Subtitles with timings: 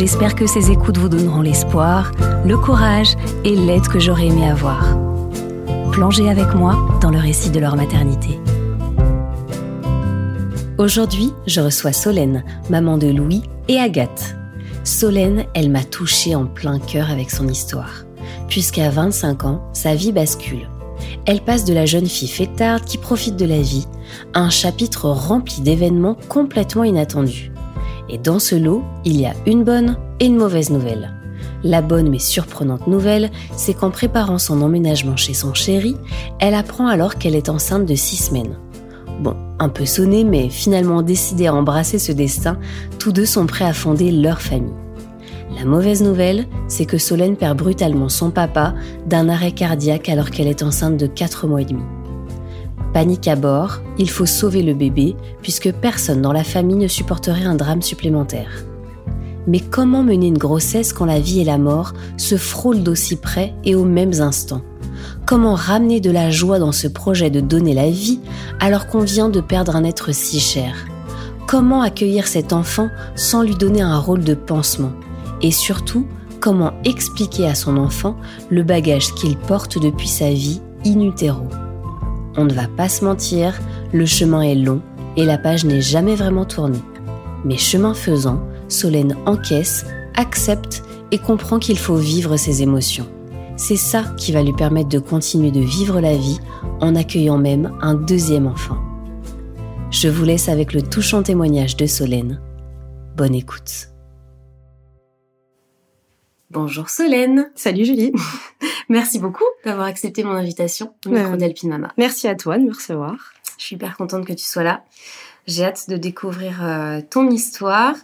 [0.00, 2.12] J'espère que ces écoutes vous donneront l'espoir,
[2.46, 4.96] le courage et l'aide que j'aurais aimé avoir.
[5.92, 8.40] Plongez avec moi dans le récit de leur maternité.
[10.78, 14.36] Aujourd'hui, je reçois Solène, maman de Louis et Agathe.
[14.84, 18.06] Solène, elle m'a touchée en plein cœur avec son histoire,
[18.48, 20.66] puisqu'à 25 ans, sa vie bascule.
[21.26, 23.86] Elle passe de la jeune fille fêtarde qui profite de la vie
[24.32, 27.52] à un chapitre rempli d'événements complètement inattendus.
[28.10, 31.14] Et dans ce lot, il y a une bonne et une mauvaise nouvelle.
[31.62, 35.96] La bonne mais surprenante nouvelle, c'est qu'en préparant son emménagement chez son chéri,
[36.40, 38.58] elle apprend alors qu'elle est enceinte de six semaines.
[39.20, 42.58] Bon, un peu sonnée, mais finalement décidée à embrasser ce destin,
[42.98, 44.72] tous deux sont prêts à fonder leur famille.
[45.56, 48.74] La mauvaise nouvelle, c'est que Solène perd brutalement son papa
[49.06, 51.82] d'un arrêt cardiaque alors qu'elle est enceinte de 4 mois et demi.
[52.92, 57.44] Panique à bord, il faut sauver le bébé puisque personne dans la famille ne supporterait
[57.44, 58.64] un drame supplémentaire.
[59.46, 63.54] Mais comment mener une grossesse quand la vie et la mort se frôlent d'aussi près
[63.64, 64.62] et aux mêmes instants?
[65.24, 68.20] Comment ramener de la joie dans ce projet de donner la vie
[68.58, 70.74] alors qu'on vient de perdre un être si cher?
[71.46, 74.92] Comment accueillir cet enfant sans lui donner un rôle de pansement?
[75.42, 76.06] Et surtout,
[76.40, 78.16] comment expliquer à son enfant
[78.50, 81.46] le bagage qu'il porte depuis sa vie in utero?
[82.40, 83.60] On ne va pas se mentir,
[83.92, 84.80] le chemin est long
[85.16, 86.82] et la page n'est jamais vraiment tournée.
[87.44, 89.84] Mais chemin faisant, Solène encaisse,
[90.14, 93.06] accepte et comprend qu'il faut vivre ses émotions.
[93.56, 96.38] C'est ça qui va lui permettre de continuer de vivre la vie
[96.80, 98.78] en accueillant même un deuxième enfant.
[99.90, 102.40] Je vous laisse avec le touchant témoignage de Solène.
[103.16, 103.89] Bonne écoute.
[106.50, 107.48] Bonjour Solène.
[107.54, 108.12] Salut Julie.
[108.88, 111.92] Merci beaucoup d'avoir accepté mon invitation au micro Mama.
[111.96, 113.14] Merci à toi de me recevoir.
[113.56, 114.82] Je suis hyper contente que tu sois là.
[115.46, 117.94] J'ai hâte de découvrir euh, ton histoire.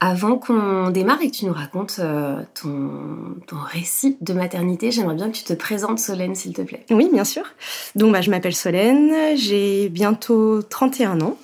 [0.00, 5.14] Avant qu'on démarre et que tu nous racontes euh, ton, ton, récit de maternité, j'aimerais
[5.14, 6.84] bien que tu te présentes, Solène, s'il te plaît.
[6.90, 7.44] Oui, bien sûr.
[7.94, 11.38] Donc, bah, je m'appelle Solène, j'ai bientôt 31 ans.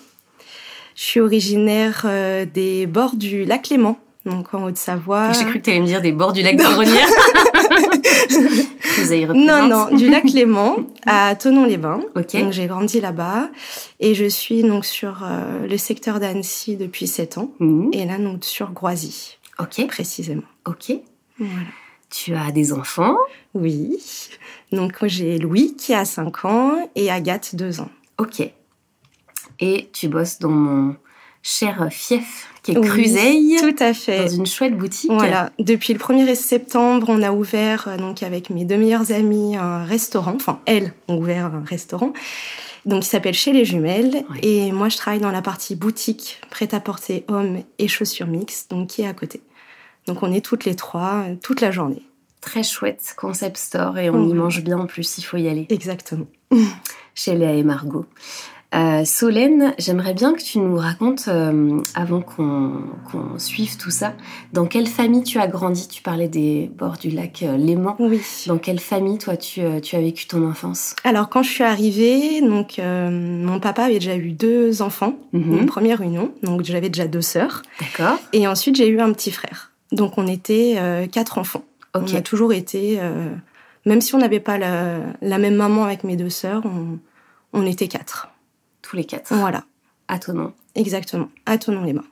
[0.97, 3.97] Je suis originaire euh, des bords du lac Léman,
[4.29, 5.33] donc en Haute-Savoie.
[5.33, 6.63] J'ai cru que tu allais me dire des bords du lac de
[9.35, 12.01] Non, non, du lac Léman à Tonon-les-Bains.
[12.15, 13.49] Donc j'ai grandi là-bas
[14.01, 17.91] et je suis donc sur euh, le secteur d'Annecy depuis 7 ans mhm.
[17.93, 19.39] et là donc sur Groisy.
[19.59, 19.87] Ok.
[19.89, 20.43] Précisément.
[20.67, 20.93] Ok.
[21.39, 21.69] Voilà.
[22.11, 23.17] Tu as des enfants?
[23.55, 23.99] Oui.
[24.73, 27.91] Donc j'ai Louis qui a 5 ans et Agathe 2 ans.
[28.19, 28.43] Ok.
[29.61, 30.97] Et tu bosses dans mon
[31.43, 33.57] cher fief qui est Cruseille.
[33.61, 34.25] tout à fait.
[34.25, 35.11] Dans une chouette boutique.
[35.11, 35.51] Voilà.
[35.59, 39.85] Depuis le 1er septembre, on a ouvert, euh, donc avec mes deux meilleures amies, un
[39.85, 40.35] restaurant.
[40.35, 42.13] Enfin, elles ont ouvert un restaurant.
[42.85, 44.25] Donc, il s'appelle Chez les Jumelles.
[44.43, 49.03] Et moi, je travaille dans la partie boutique, prêt-à-porter hommes et chaussures mixtes, donc qui
[49.03, 49.41] est à côté.
[50.07, 52.03] Donc, on est toutes les trois, euh, toute la journée.
[52.41, 55.67] Très chouette concept store et on y mange bien en plus, il faut y aller.
[55.71, 56.27] Exactement.
[57.15, 58.07] Chez Léa et Margot.
[58.75, 64.15] Euh, Solène, j'aimerais bien que tu nous racontes, euh, avant qu'on suive tout ça,
[64.53, 65.89] dans quelle famille tu as grandi?
[65.89, 67.97] Tu parlais des bords du lac euh, Léman.
[67.99, 68.21] Oui.
[68.47, 70.95] Dans quelle famille, toi, tu, tu, as vécu ton enfance?
[71.05, 76.01] Alors, quand je suis arrivée, donc, mon papa avait déjà eu deux enfants, mm première
[76.01, 77.63] union, donc j'avais déjà deux sœurs.
[77.81, 78.19] D'accord.
[78.33, 79.73] Et ensuite, j'ai eu un petit frère.
[79.93, 80.77] Donc, on était
[81.13, 81.65] quatre enfants.
[81.95, 82.99] On a toujours été,
[83.87, 86.99] même si on n'avait pas la, la, même maman avec mes deux sœurs, on,
[87.53, 88.29] on était quatre
[88.89, 89.35] tous les quatre.
[89.35, 89.65] Voilà.
[90.09, 90.53] À ton nom.
[90.75, 92.05] Exactement, à ton nom les mains.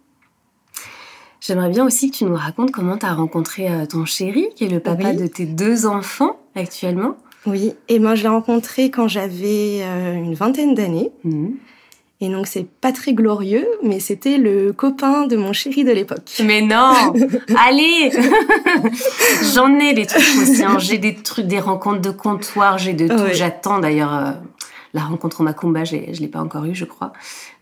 [1.41, 4.65] J'aimerais bien aussi que tu nous racontes comment tu as rencontré euh, ton chéri, qui
[4.65, 7.17] est le papa de tes deux enfants actuellement.
[7.47, 11.13] Oui, et moi je l'ai rencontré quand j'avais euh, une vingtaine d'années.
[11.25, 11.57] Mhm.
[12.21, 16.31] Et donc c'est pas très glorieux, mais c'était le copain de mon chéri de l'époque.
[16.43, 16.93] Mais non
[17.69, 18.11] Allez
[19.55, 20.65] J'en ai des trucs aussi.
[20.65, 20.79] Hein.
[20.79, 23.35] J'ai des trucs, des rencontres de comptoir, j'ai de tout.
[23.35, 24.33] J'attends d'ailleurs euh,
[24.97, 27.13] la rencontre au Macumba, je ne l'ai pas encore eu, je crois.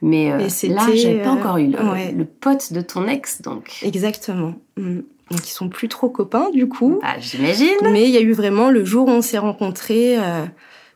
[0.02, 0.38] Mais euh,
[0.68, 3.80] là, j'ai pas encore eu le, pote de ton ex, donc.
[3.82, 4.54] Exactement.
[4.76, 5.00] Mm.
[5.30, 7.00] Donc ils sont plus trop copains du coup.
[7.02, 7.74] Ah, j'imagine.
[7.90, 10.44] Mais il y a eu vraiment le jour où on s'est rencontrés, euh,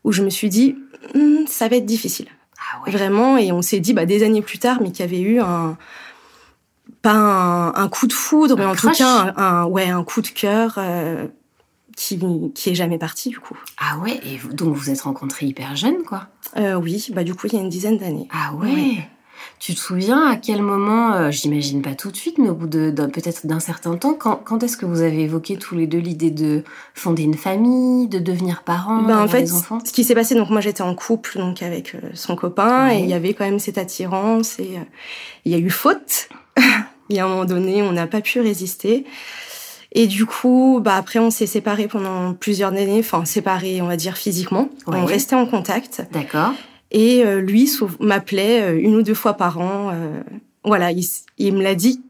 [0.04, 0.76] où je me suis dit,
[1.14, 2.28] mm, ça va être difficile.
[2.58, 2.92] Ah ouais.
[2.92, 5.40] Vraiment, et on s'est dit, bah, des années plus tard, mais qu'il y avait eu
[5.40, 5.76] un
[7.02, 10.74] pas un, coup de foudre, mais en tout cas un, ouais un coup de cœur
[10.78, 11.26] euh,
[11.98, 12.18] qui
[12.54, 13.58] qui est jamais parti du coup.
[13.76, 16.28] Ah ouais et donc vous êtes rencontrés hyper jeune quoi.
[16.56, 18.28] Euh, oui bah du coup il y a une dizaine d'années.
[18.30, 19.08] Ah ouais.
[19.58, 22.66] Tu te souviens à quel moment, euh, j'imagine pas tout de suite, mais au bout
[22.66, 25.98] de, peut-être d'un certain temps, quand, quand est-ce que vous avez évoqué tous les deux
[25.98, 26.62] l'idée de
[26.94, 29.78] fonder une famille, de devenir parents, ben, en fait, des enfants?
[29.84, 33.00] Ce qui s'est passé, donc moi j'étais en couple donc avec euh, son copain et
[33.00, 34.84] il y avait quand même cette attirance et euh,
[35.44, 36.28] il y a eu faute.
[37.08, 39.04] il y a un moment donné, on n'a pas pu résister.
[39.92, 43.96] Et du coup, bah après, on s'est séparés pendant plusieurs années, enfin séparés, on va
[43.96, 44.68] dire physiquement.
[44.86, 46.06] On restait en contact.
[46.12, 46.52] D'accord.
[46.90, 47.70] Et euh, lui
[48.00, 49.90] m'appelait euh, une ou deux fois par an.
[49.92, 50.22] Euh,
[50.64, 50.90] voilà,
[51.38, 52.02] il, me l'a dit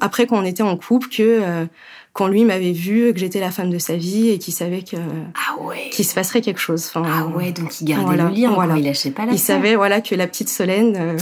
[0.00, 1.66] après quand on était en couple que
[2.12, 4.96] quand lui m'avait vu que j'étais la femme de sa vie et qu'il savait que
[4.96, 5.88] ah ouais.
[5.90, 6.84] qu'il se passerait quelque chose.
[6.86, 8.76] Enfin, ah ouais, donc il gardait le lien, voilà.
[8.76, 11.16] il lâchait pas la Il savait voilà que la petite Solène,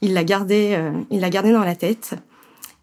[0.00, 0.76] il l'a gardé,
[1.10, 2.16] il l'a gardé dans la tête.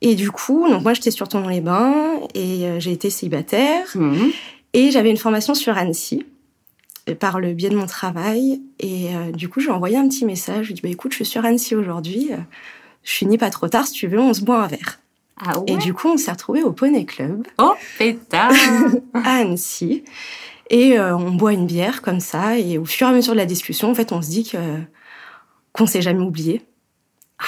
[0.01, 4.15] Et du coup, donc moi j'étais sur dans les bains et j'ai été célibataire mmh.
[4.73, 6.25] et j'avais une formation sur Annecy
[7.19, 8.61] par le biais de mon travail.
[8.79, 10.63] Et euh, du coup, j'ai envoyé un petit message.
[10.63, 12.29] Je lui ai dit, bah, écoute, je suis sur Annecy aujourd'hui.
[12.31, 12.37] Euh,
[13.03, 13.87] je finis pas trop tard.
[13.87, 14.99] Si tu veux, on se boit un verre.
[15.43, 17.47] Ah et du coup, on s'est retrouvés au Poney Club.
[17.57, 18.51] Oh, pétard
[19.13, 20.03] À Annecy.
[20.69, 22.57] Et euh, on boit une bière comme ça.
[22.59, 24.57] Et au fur et à mesure de la discussion, en fait, on se dit que
[25.73, 26.61] qu'on s'est jamais oublié.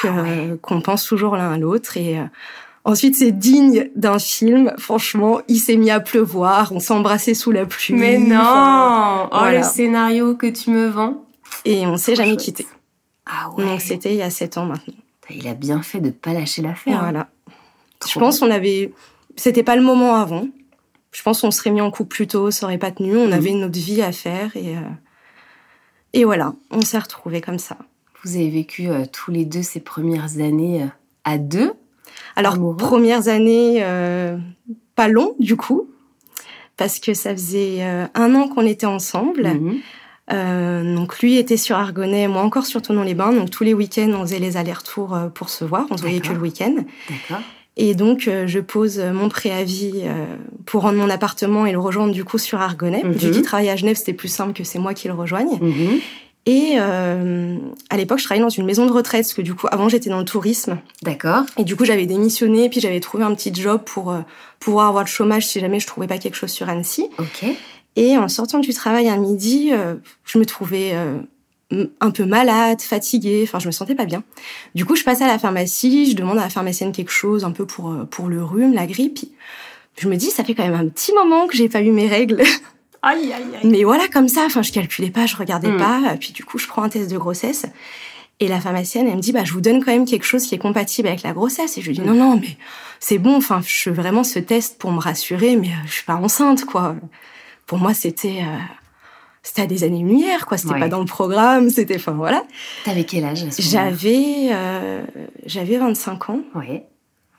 [0.03, 0.23] Ah
[0.61, 1.97] qu'on pense toujours l'un à l'autre.
[1.97, 2.19] Et
[2.85, 4.73] Ensuite, c'est digne d'un film.
[4.77, 7.93] Franchement, il s'est mis à pleuvoir, on s'est embrassé sous la pluie.
[7.93, 11.25] Mais non Oh, le scénario que tu me vends.
[11.65, 12.67] Et on s'est jamais quitté.
[13.25, 14.93] Ah ouais Donc, c'était il y a sept ans maintenant.
[15.29, 16.99] Il a bien fait de pas lâcher l'affaire.
[16.99, 17.29] Voilà.
[18.05, 18.91] Je pense qu'on avait...
[19.37, 20.47] C'était pas le moment avant.
[21.11, 23.15] Je pense qu'on serait mis en couple plus tôt, ça aurait pas tenu.
[23.15, 23.33] On mhm.
[23.33, 24.75] avait notre vie à faire et...
[24.75, 24.81] Euh,
[26.15, 27.75] et voilà, on s'est retrouvés comme ça.
[28.23, 30.87] Vous avez vécu euh, tous les deux ces premières années euh,
[31.23, 31.73] à deux
[32.35, 34.37] alors, premières années, euh,
[34.95, 35.87] pas long du coup,
[36.77, 39.47] parce que ça faisait un an qu'on était ensemble.
[39.47, 39.79] Mhm.
[40.31, 43.33] Euh, donc lui était sur Argonnet, moi encore sur Tonon-les-Bains.
[43.33, 45.85] Donc tous les week-ends, on faisait les allers-retours pour se voir.
[45.91, 46.75] On se voyait que le week-end.
[47.77, 50.03] Et donc je pose mon préavis
[50.65, 53.03] pour rendre mon appartement et le rejoindre du coup sur Argonnet.
[53.05, 55.59] Vu qu'il travaillait à Genève, c'était plus simple que c'est moi qui le rejoigne.
[55.59, 55.99] Mhm.
[56.45, 57.57] Et euh,
[57.89, 60.09] à l'époque, je travaillais dans une maison de retraite, parce que du coup, avant, j'étais
[60.09, 60.77] dans le tourisme.
[61.01, 61.43] D'accord.
[61.57, 64.19] Et du coup, j'avais démissionné, puis j'avais trouvé un petit job pour euh,
[64.59, 67.07] pouvoir avoir le chômage si jamais je trouvais pas quelque chose sur Annecy.
[67.17, 67.45] Ok.
[67.95, 69.95] Et en sortant du travail à midi, euh,
[70.25, 71.19] je me trouvais euh,
[72.01, 74.23] un peu malade, fatiguée, enfin, je me sentais pas bien.
[74.75, 77.51] Du coup, je passe à la pharmacie, je demande à la pharmacienne quelque chose un
[77.51, 79.19] peu pour, pour le rhume, la grippe.
[79.97, 82.07] Je me dis, ça fait quand même un petit moment que j'ai pas eu mes
[82.07, 82.41] règles.
[83.03, 83.69] Aïe, aïe, aïe.
[83.69, 85.77] Mais voilà, comme ça, enfin, je calculais pas, je regardais hmm.
[85.77, 86.15] pas.
[86.19, 87.65] Puis du coup, je prends un test de grossesse.
[88.39, 90.55] Et la pharmacienne, elle me dit, bah, je vous donne quand même quelque chose qui
[90.55, 91.77] est compatible avec la grossesse.
[91.77, 92.57] Et je lui dis, non, non, mais
[93.00, 96.05] c'est bon, enfin, je veux vraiment ce test pour me rassurer, mais euh, je suis
[96.05, 96.95] pas enceinte, quoi.
[97.67, 98.57] Pour moi, c'était, euh,
[99.44, 100.57] c'était à des années-lumière, quoi.
[100.57, 102.44] C'était pas dans le programme, c'était, enfin, voilà.
[102.85, 105.05] T'avais quel âge J'avais, euh,
[105.45, 106.39] j'avais 25 ans.
[106.55, 106.81] Oui.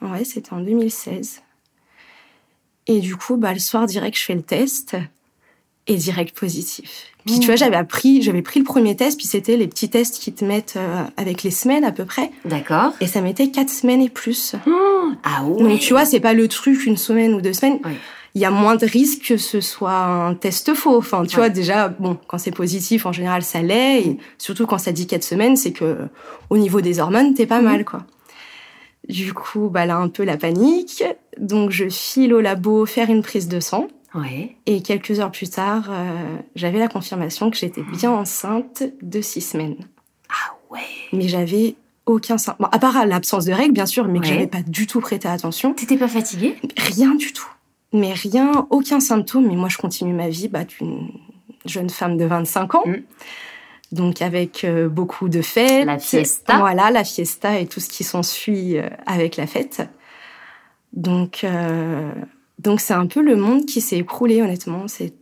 [0.00, 1.42] Ouais, c'était en 2016.
[2.86, 4.96] Et du coup, bah, le soir direct, je fais le test
[5.86, 7.14] et direct positif.
[7.26, 10.18] Puis tu vois, j'avais appris, j'avais pris le premier test, puis c'était les petits tests
[10.18, 12.30] qui te mettent euh, avec les semaines à peu près.
[12.44, 12.92] D'accord.
[13.00, 14.54] Et ça mettait quatre semaines et plus.
[14.66, 15.16] Mmh.
[15.22, 15.62] Ah ouais.
[15.62, 17.80] Donc tu vois, c'est pas le truc une semaine ou deux semaines.
[18.34, 20.98] Il y a moins de risques que ce soit un test faux.
[20.98, 24.02] Enfin, tu vois, déjà, bon, quand c'est positif, en général, ça l'est.
[24.02, 25.96] Et surtout quand ça dit quatre semaines, c'est que
[26.50, 27.64] au niveau des hormones, t'es pas mmh.
[27.64, 28.04] mal, quoi.
[29.08, 31.04] Du coup, bah là, un peu la panique.
[31.38, 33.86] Donc, je file au labo faire une prise de sang.
[34.66, 39.40] Et quelques heures plus tard, euh, j'avais la confirmation que j'étais bien enceinte de six
[39.40, 39.76] semaines.
[40.28, 40.80] Ah ouais.
[41.12, 41.74] Mais j'avais
[42.06, 42.68] aucun symptôme.
[42.70, 45.74] à part l'absence de règles, bien sûr, mais que j'avais pas du tout prêté attention.
[45.74, 46.56] T'étais pas fatiguée?
[46.76, 47.48] Rien du tout.
[47.92, 49.46] Mais rien, aucun symptôme.
[49.48, 51.08] Mais moi, je continue ma vie bah, d'une
[51.64, 52.84] jeune femme de 25 ans.
[52.86, 52.94] Mm.
[53.92, 55.86] Donc avec euh, beaucoup de fêtes.
[55.86, 56.58] La fiesta.
[56.58, 59.82] Voilà, la fiesta et tout ce qui s'ensuit euh, avec la fête.
[60.92, 61.44] Donc
[62.58, 64.88] donc c'est un peu le monde qui s'est écroulé, honnêtement.
[64.88, 65.12] C'est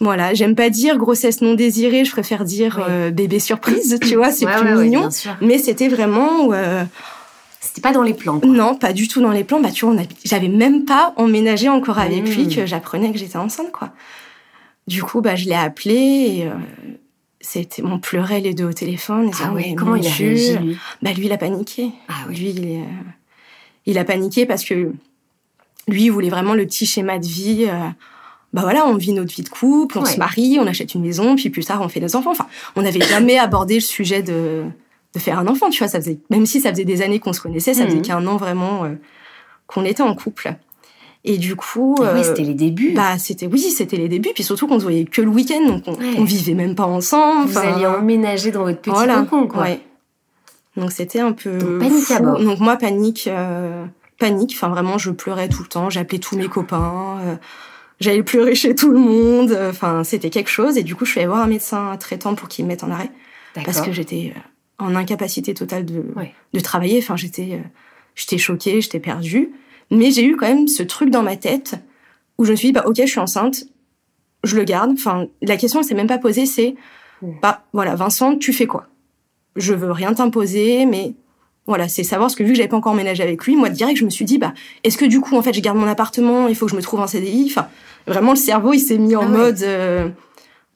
[0.00, 4.32] voilà, j'aime pas dire grossesse non désirée, je préfère dire euh, bébé surprise, tu vois,
[4.32, 5.08] c'est plus mignon.
[5.40, 6.84] mais c'était vraiment euh,
[7.60, 8.40] c'était pas dans les plans.
[8.44, 9.60] Non, pas du tout dans les plans.
[9.60, 12.54] Bah tu vois, j'avais même pas emménagé encore avec lui mmh.
[12.54, 13.92] que j'apprenais que j'étais enceinte quoi.
[14.88, 16.54] Du coup, bah je l'ai appelé et euh,
[17.40, 19.30] c'était on pleurait les deux au téléphone.
[19.44, 20.78] ah ouais, comment il a réagi lui?
[21.02, 21.92] Bah lui il a paniqué.
[22.08, 22.84] Ah Lui il,
[23.86, 24.92] il a paniqué parce que
[25.88, 27.66] lui, il voulait vraiment le petit schéma de vie.
[27.68, 27.72] Euh,
[28.52, 31.36] bah voilà, on vit notre vie de couple, on se marie, on achète une maison,
[31.36, 32.32] puis plus tard on fait des enfants.
[32.32, 32.46] Enfin,
[32.76, 34.64] on n'avait jamais abordé le sujet de
[35.14, 35.88] de faire un enfant, tu vois.
[35.88, 38.02] Ça faisait, même si ça faisait des années qu'on se connaissait, ça faisait Mhm.
[38.02, 38.94] qu'un an vraiment euh,
[39.66, 40.54] qu'on était en couple.
[41.24, 42.92] Et du coup, oui, euh, c'était les débuts.
[42.94, 45.84] bah c'était oui, c'était les débuts, puis surtout qu'on se voyait que le week-end, donc
[45.86, 46.14] on, Ouais.
[46.18, 47.48] on vivait même pas ensemble.
[47.48, 49.62] Vous alliez emménager dans votre petit voilà, cocon, quoi.
[49.62, 49.80] ouais.
[50.76, 52.38] Donc c'était un peu Donc, panique à bord.
[52.42, 53.84] Donc moi panique, euh,
[54.22, 54.52] panique.
[54.54, 55.90] Enfin vraiment, je pleurais tout le temps.
[55.90, 57.18] J'appelais tous mes copains.
[57.24, 57.36] euh,
[58.00, 59.52] J'allais pleurer chez tout le monde.
[59.52, 60.76] euh, Enfin c'était quelque chose.
[60.78, 62.90] Et du coup, je suis allée voir un médecin traitant pour qu'il me mette en
[62.90, 63.10] arrêt
[63.64, 64.40] parce que j'étais euh,
[64.84, 66.32] en incapacité totale de Ouais.
[66.52, 66.98] de travailler.
[66.98, 67.60] Enfin j'étais
[68.14, 69.50] j'étais choquée, j'étais perdue.
[69.90, 71.74] Mais j'ai eu quand même ce truc dans ma tête
[72.38, 73.64] où je me suis dit bah ok, je suis enceinte,
[74.44, 74.90] je le garde.
[74.92, 76.74] Enfin la question elle s'est même pas posée, c'est
[77.20, 77.38] Mm.
[77.40, 78.88] bah voilà Vincent, tu fais quoi?
[79.54, 81.14] Je veux rien t'imposer, mais
[81.66, 83.98] voilà, c'est savoir ce que vu que j'avais pas encore emménagé avec lui, moi direct
[83.98, 84.52] je me suis dit bah
[84.84, 86.82] est-ce que du coup en fait je garde mon appartement, il faut que je me
[86.82, 87.46] trouve un CDI.
[87.50, 87.68] Enfin
[88.06, 89.36] vraiment le cerveau il s'est mis en Ah ouais.
[89.36, 90.08] mode euh,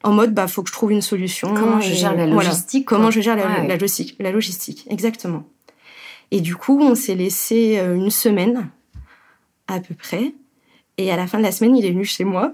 [0.03, 1.53] en mode bah faut que je trouve une solution.
[1.53, 2.49] Comment je gère la voilà.
[2.49, 3.67] logistique, Comment je gère la, Ouais.
[3.67, 5.43] la logistique, la logistique, exactement.
[6.31, 8.69] Et du coup, on s'est laissé euh, une semaine
[9.67, 10.33] à peu près.
[10.97, 12.53] Et à la fin de la semaine, il est venu chez moi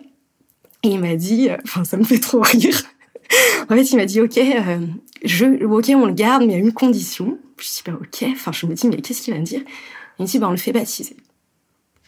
[0.84, 2.82] et il m'a dit, euh, enfin ça me fait trop rire.
[3.70, 4.80] en fait, il m'a dit ok, euh,
[5.24, 7.38] je, ok, on le garde, mais à une condition.
[7.58, 8.30] Je dis bah ok.
[8.32, 9.62] Enfin, je me dis mais qu'est-ce qu'il va me dire?
[10.20, 11.16] Il me dit bah on le fait baptiser.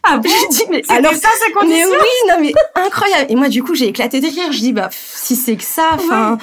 [0.04, 0.30] Ah bon?
[0.30, 1.30] Je dis mais alors ça,
[1.68, 3.32] mais oui, non mais incroyable.
[3.32, 4.52] Et moi du coup j'ai éclaté de rire.
[4.52, 6.38] Je dis bah pff, si c'est que ça, enfin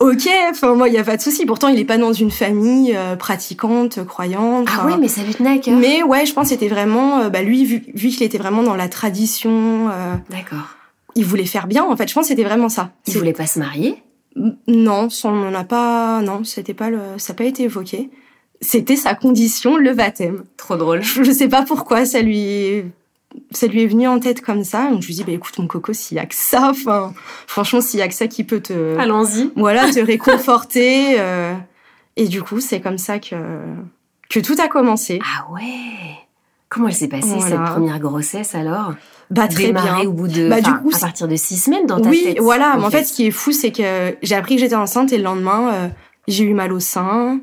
[0.00, 1.46] ok, enfin moi il y a pas de souci.
[1.46, 4.68] Pourtant il est pas dans une famille euh, pratiquante, croyante.
[4.70, 5.78] Ah oui, mais ça lui tenait à cœur.
[5.78, 8.62] mais ouais, je pense que c'était vraiment euh, bah lui vu, vu qu'il était vraiment
[8.62, 10.76] dans la tradition, euh, D'accord.
[11.14, 11.84] il voulait faire bien.
[11.84, 12.90] En fait, je pense que c'était vraiment ça.
[13.06, 14.02] Il voulait pas se marier?
[14.66, 16.22] Non, on n'en a pas.
[16.22, 16.98] Non, c'était pas le.
[17.18, 18.10] Ça n'a pas été évoqué.
[18.62, 20.44] C'était sa condition, le baptême.
[20.56, 21.02] Trop drôle.
[21.02, 22.84] Je, je sais pas pourquoi ça lui
[23.50, 24.88] ça lui est venu en tête comme ça.
[24.90, 27.12] Donc je lui dis bah écoute mon coco, s'il y a que ça, enfin
[27.46, 29.50] franchement s'il y a que ça qui peut te Allons-y.
[29.56, 31.18] voilà te réconforter.
[31.18, 31.54] euh,
[32.16, 33.34] et du coup c'est comme ça que
[34.30, 35.18] que tout a commencé.
[35.24, 35.60] Ah ouais
[36.68, 37.48] Comment elle s'est passée Voilà.
[37.66, 38.94] cette première grossesse alors?
[39.30, 40.00] Bah très bien.
[40.06, 42.38] au bout de Bah, du coup, à partir de six semaines dans ta oui, tête.
[42.40, 42.76] voilà.
[42.78, 45.18] Mais en fait, ce qui est fou, c'est que j'ai appris que j'étais enceinte et
[45.18, 45.88] le lendemain, euh,
[46.28, 47.40] j'ai eu mal au sein.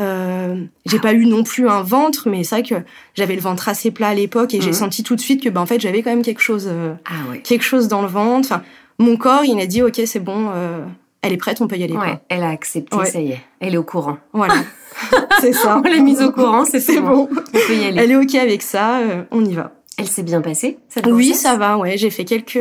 [0.00, 2.74] Euh, j'ai pas eu non plus un ventre, mais c'est vrai que
[3.14, 4.72] j'avais le ventre assez plat à l'époque et j'ai Mhm.
[4.74, 7.30] senti tout de suite que, ben, en fait, j'avais quand même quelque chose, euh, ah
[7.30, 7.40] ouais.
[7.40, 8.48] quelque chose dans le ventre.
[8.52, 8.62] Enfin,
[8.98, 10.84] mon corps, il a dit, ok, c'est bon, euh,
[11.22, 11.94] elle est prête, on peut y aller.
[11.94, 12.20] Ouais, quoi.
[12.28, 13.06] elle a accepté, Ouais.
[13.06, 13.40] ça y est.
[13.60, 14.18] Elle est au courant.
[14.32, 14.54] Voilà,
[15.40, 15.80] c'est ça.
[15.84, 17.24] On l'a mise au courant, c'est bon.
[17.24, 17.28] bon.
[17.32, 18.00] On peut y aller.
[18.00, 19.00] Elle est ok avec ça,
[19.30, 19.72] on y va.
[19.98, 21.98] Elle s'est bien passée cette Oui, ça va, ouais.
[21.98, 22.58] J'ai fait quelques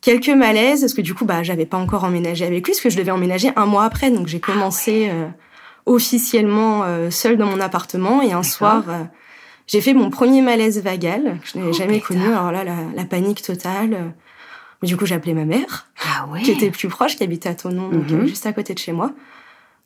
[0.00, 2.90] quelques malaises parce que du coup, bah, j'avais pas encore emménagé avec lui, parce que
[2.90, 5.26] je devais emménager un mois après, donc j'ai commencé euh,
[5.86, 9.04] officiellement euh, seule dans mon appartement et un soir, euh,
[9.66, 12.08] j'ai fait mon premier malaise vagal que je n'avais Oh, jamais pétard.
[12.08, 12.26] connu.
[12.32, 14.14] Alors là, la, la panique totale.
[14.82, 17.48] Mais du coup, j'ai appelé ma mère, Ah ouais qui était plus proche, qui habitait
[17.48, 18.20] à Tonon, donc Mhm.
[18.22, 19.12] euh, juste à côté de chez moi.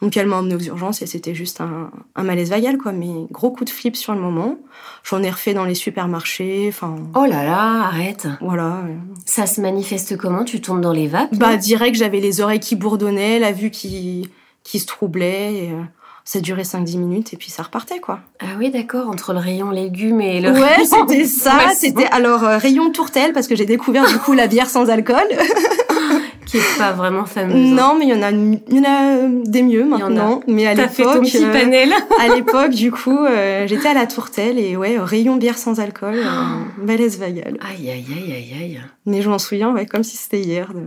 [0.03, 2.93] Donc elle m'a emmenée aux urgences et c'était juste un, un malaise vagal, quoi.
[2.93, 4.59] Mais gros coup de flip sur le moment.
[5.05, 8.27] J'en ai refait dans les supermarchés, enfin Oh là là, arrête.
[8.43, 8.83] voilà.
[9.25, 10.45] Ça se manifeste comment?
[10.45, 14.29] Tu tombes dans les vapes Bah direct, j'avais les oreilles qui bourdonnaient, la vue qui,
[14.67, 15.55] qui se troublait.
[15.55, 15.83] Et, euh,
[16.29, 18.19] ça durait 5-10 minutes et puis ça repartait, quoi.
[18.41, 21.53] Ah oui, d'accord, entre le rayon légumes et le Ouais, c'était ça.
[21.73, 25.23] C'était alors euh, rayon tourtelle parce que j'ai découvert du coup la bière sans alcool.
[26.47, 27.55] Qui est pas vraiment fameuse.
[27.73, 27.75] hein.
[27.75, 29.93] non, mais il y en a, il y en a euh, des mieux y en
[29.93, 29.99] a.
[30.09, 30.41] maintenant.
[30.47, 31.93] Mais à l'époque, petit euh, panel.
[32.21, 36.17] à l'époque, du coup, euh, j'étais à la tourtelle et ouais, rayon bière sans alcool,
[36.79, 37.57] malaise vagal.
[37.61, 38.81] Aïe, aïe, aïe, aïe, aïe.
[39.07, 40.73] Mais je m'en souviens, ouais, comme si c'était hier.
[40.73, 40.81] de-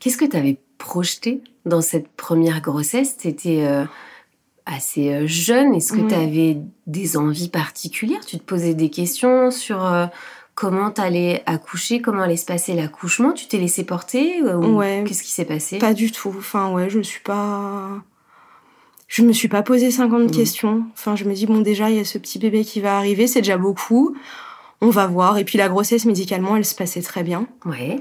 [0.00, 3.84] Qu'est-ce que tu avais projeté dans cette première grossesse T'étais euh,
[4.66, 5.74] assez euh, jeune.
[5.74, 6.08] Est-ce que Ouais.
[6.08, 6.56] tu avais
[6.88, 8.24] des envies particulières?
[8.26, 10.06] Tu te posais des questions sur euh,
[10.54, 13.32] comment t'allais accoucher, comment allait se passer l'accouchement?
[13.32, 15.04] Tu t'es laissé porter euh, ou Ouais.
[15.06, 15.78] Qu'est-ce qui s'est passé?
[15.78, 16.34] Pas du tout.
[16.36, 18.02] Enfin, ouais, je me suis pas.
[19.06, 20.30] Je me suis pas posé 50 Mhm.
[20.30, 20.84] questions.
[20.92, 23.26] Enfin, je me dis, bon, déjà, il y a ce petit bébé qui va arriver,
[23.26, 24.14] c'est déjà beaucoup.
[24.80, 25.36] On va voir.
[25.36, 27.46] Et puis, la grossesse, médicalement, elle se passait très bien.
[27.66, 27.98] Ouais.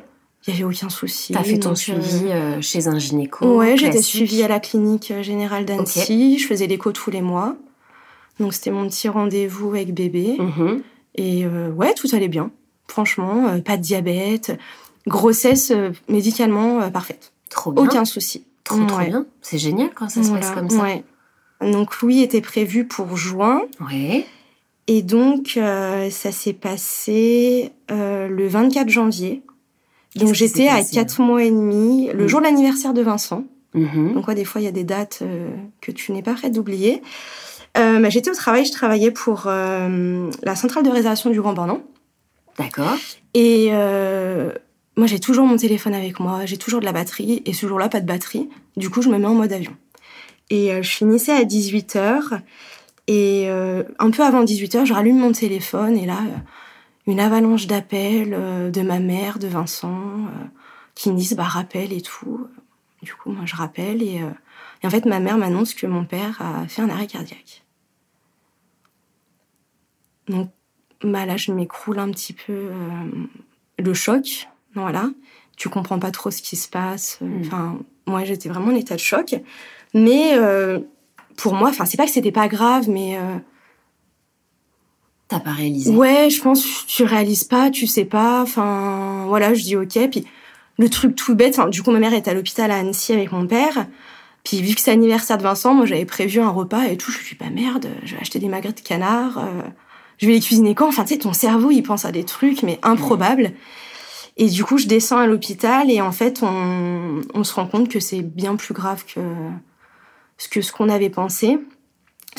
[0.48, 1.34] Il y avait aucun souci.
[1.34, 5.12] T'as fait ton suivi euh, euh, chez un gynéco Ouais, j'étais suivie à la clinique
[5.12, 6.40] euh, générale d'Annecy.
[6.40, 7.56] Je faisais l'écho tous les mois.
[8.40, 10.38] Donc, c'était mon petit rendez-vous avec bébé.
[10.40, 10.82] Mhm.
[11.16, 12.52] Et euh, ouais, tout allait bien.
[12.88, 14.58] Franchement, euh, pas de diabète.
[15.08, 15.74] Grossesse
[16.08, 17.34] médicalement parfaite.
[17.50, 17.84] Trop bien.
[17.84, 18.46] Aucun souci.
[18.64, 19.08] Trop, trop Ouais.
[19.08, 19.26] bien.
[19.42, 20.82] C'est génial quand ça se passe comme ça.
[20.84, 21.04] ouais.
[21.62, 24.26] Donc Louis était prévu pour juin Ouais.
[24.88, 29.42] et donc ça s'est passé le 24 janvier.
[30.16, 32.28] Donc j'étais à passé, 4 mois et demi, le Mm.
[32.28, 33.44] jour de l'anniversaire de Vincent.
[33.76, 34.14] Mhm.
[34.16, 35.50] Donc ouais, des fois il y a des dates euh,
[35.82, 37.02] que tu n'es pas prête d'oublier.
[37.78, 41.54] Euh, bah, j'étais au travail, je travaillais pour euh, la centrale de réservation du Grand
[41.54, 41.82] Bornand.
[42.58, 42.96] D'accord.
[43.36, 43.70] Et
[44.98, 47.88] moi, j'ai toujours mon téléphone avec moi, j'ai toujours de la batterie, et ce jour-là,
[47.88, 48.50] pas de batterie.
[48.76, 49.72] Du coup, je me mets en mode avion.
[50.50, 52.42] Et je finissais à 18h.
[53.08, 56.18] Et un peu avant 18h, je rallume mon téléphone et là,
[57.10, 60.26] une avalanche d'appels de ma mère, de Vincent,
[60.96, 62.48] qui me disent bah rappelle et tout.
[63.02, 64.22] Du coup, moi je rappelle et,
[64.84, 67.64] et en fait ma mère m'annonce que mon père a fait un arrêt cardiaque.
[70.28, 70.50] Donc
[71.04, 72.72] bah là, je m'écroule un petit peu euh,
[73.78, 74.48] le choc.
[74.76, 75.10] Voilà,
[75.58, 77.20] tu comprends pas trop ce qui se passe.
[77.22, 77.42] Mm.
[77.42, 79.36] Enfin, moi, j'étais vraiment en état de choc.
[79.94, 80.80] Mais euh,
[81.38, 83.38] pour moi, enfin, c'est pas que c'était pas grave, mais euh,
[85.30, 85.92] T'as pas réalisé?
[85.92, 88.42] Ouais, je pense tu réalises pas, tu sais pas.
[88.42, 90.10] Enfin, voilà, je dis ok.
[90.12, 90.26] Puis
[90.78, 91.60] le truc tout bête.
[91.70, 93.88] du coup, ma mère est à l'hôpital à Annecy avec mon père.
[94.44, 97.12] Puis vu que c'est anniversaire de Vincent, moi j'avais prévu un repas et tout.
[97.12, 99.40] Je me suis dit, bah merde, je vais acheter des magrets de canard
[100.20, 100.88] je vais les cuisiner quand?
[100.88, 103.54] Enfin, tu sais, ton cerveau, il pense à des trucs, mais improbables.
[104.38, 107.90] Et du coup, je descends à l'hôpital et en fait, on, on se rend compte
[107.90, 109.20] que c'est bien plus grave que
[110.38, 111.58] ce que ce qu'on avait pensé.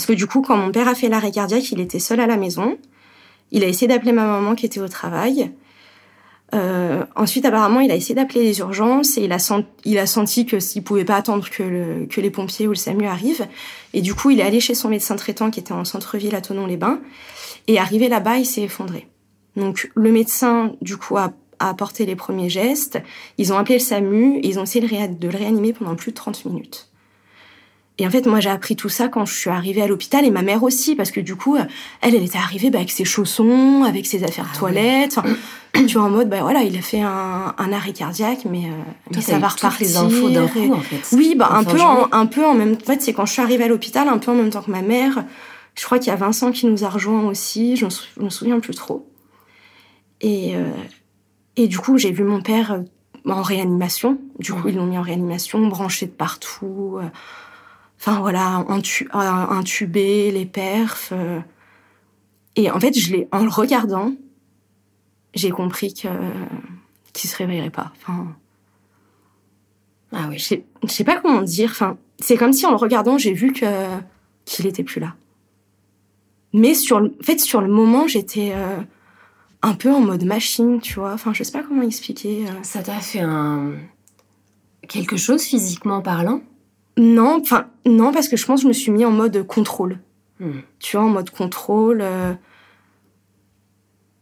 [0.00, 2.26] Parce que du coup, quand mon père a fait l'arrêt cardiaque, il était seul à
[2.26, 2.78] la maison.
[3.50, 5.52] Il a essayé d'appeler ma maman qui était au travail.
[6.54, 10.07] Euh, ensuite, apparemment, il a essayé d'appeler les urgences et il a, senti, il a
[10.50, 13.47] que s'il pouvait pas attendre que, le, que les pompiers ou le SAMU arrivent.
[13.92, 16.40] Et du coup, il est allé chez son médecin traitant qui était en centre-ville à
[16.40, 17.02] Tonon-les-Bains.
[17.66, 19.07] Et arrivé là-bas, il s'est effondré.
[19.57, 23.02] Donc, le médecin, du coup, a, apporté les premiers gestes.
[23.37, 26.16] Ils ont appelé le SAMU et ils ont essayé de le réanimer pendant plus de
[26.16, 26.90] 30 minutes.
[28.00, 30.30] Et en fait, moi, j'ai appris tout ça quand je suis arrivée à l'hôpital et
[30.30, 31.69] ma mère aussi, parce que du coup, elle,
[32.00, 35.19] elle était arrivée bah, avec ses chaussons, avec ses affaires de ah toilette.
[35.75, 39.21] tu vois, en mode, bah voilà, il a fait un, arrêt cardiaque, mais, euh, mais
[39.21, 39.87] ça va repartir.
[39.87, 41.14] les infos d'un coup, en fait.
[41.14, 42.73] Oui, bah un peu, en, un peu en même.
[42.73, 44.71] En fait, c'est quand je suis arrivée à l'hôpital, un peu en même temps que
[44.71, 45.23] ma mère.
[45.75, 47.76] Je crois qu'il y a Vincent qui nous a rejoints aussi.
[47.76, 49.11] Je me, me souviens plus trop.
[50.23, 50.64] Et euh,
[51.57, 54.19] et du coup, j'ai vu mon père euh, en réanimation.
[54.38, 56.99] Du coup, ils l'ont mis en réanimation, branché de partout.
[58.00, 58.64] Enfin voilà,
[59.50, 61.12] intubé, les perfs.
[61.12, 61.40] Euh.
[62.57, 64.12] Et en fait, je l'ai, en le regardant,
[65.35, 66.09] j'ai compris que
[67.12, 67.92] qu'il se réveillerait pas.
[68.01, 68.35] Enfin,
[70.12, 70.38] ah oui.
[70.38, 71.70] Je sais, pas comment dire.
[71.70, 73.66] Enfin, c'est comme si en le regardant, j'ai vu que
[74.46, 75.14] qu'il était plus là.
[76.53, 78.81] Mais sur, le, en fait, sur le moment, j'étais euh,
[79.62, 81.12] un peu en mode machine, tu vois.
[81.12, 82.46] Enfin, je sais pas comment expliquer.
[82.48, 82.62] Euh.
[82.62, 83.75] Ça t'a fait un
[84.88, 86.40] quelque chose physiquement parlant?
[87.01, 89.99] Non, enfin non parce que je pense que je me suis mis en mode contrôle.
[90.39, 90.61] Hmm.
[90.79, 92.01] Tu vois, en mode contrôle.
[92.03, 92.35] Euh.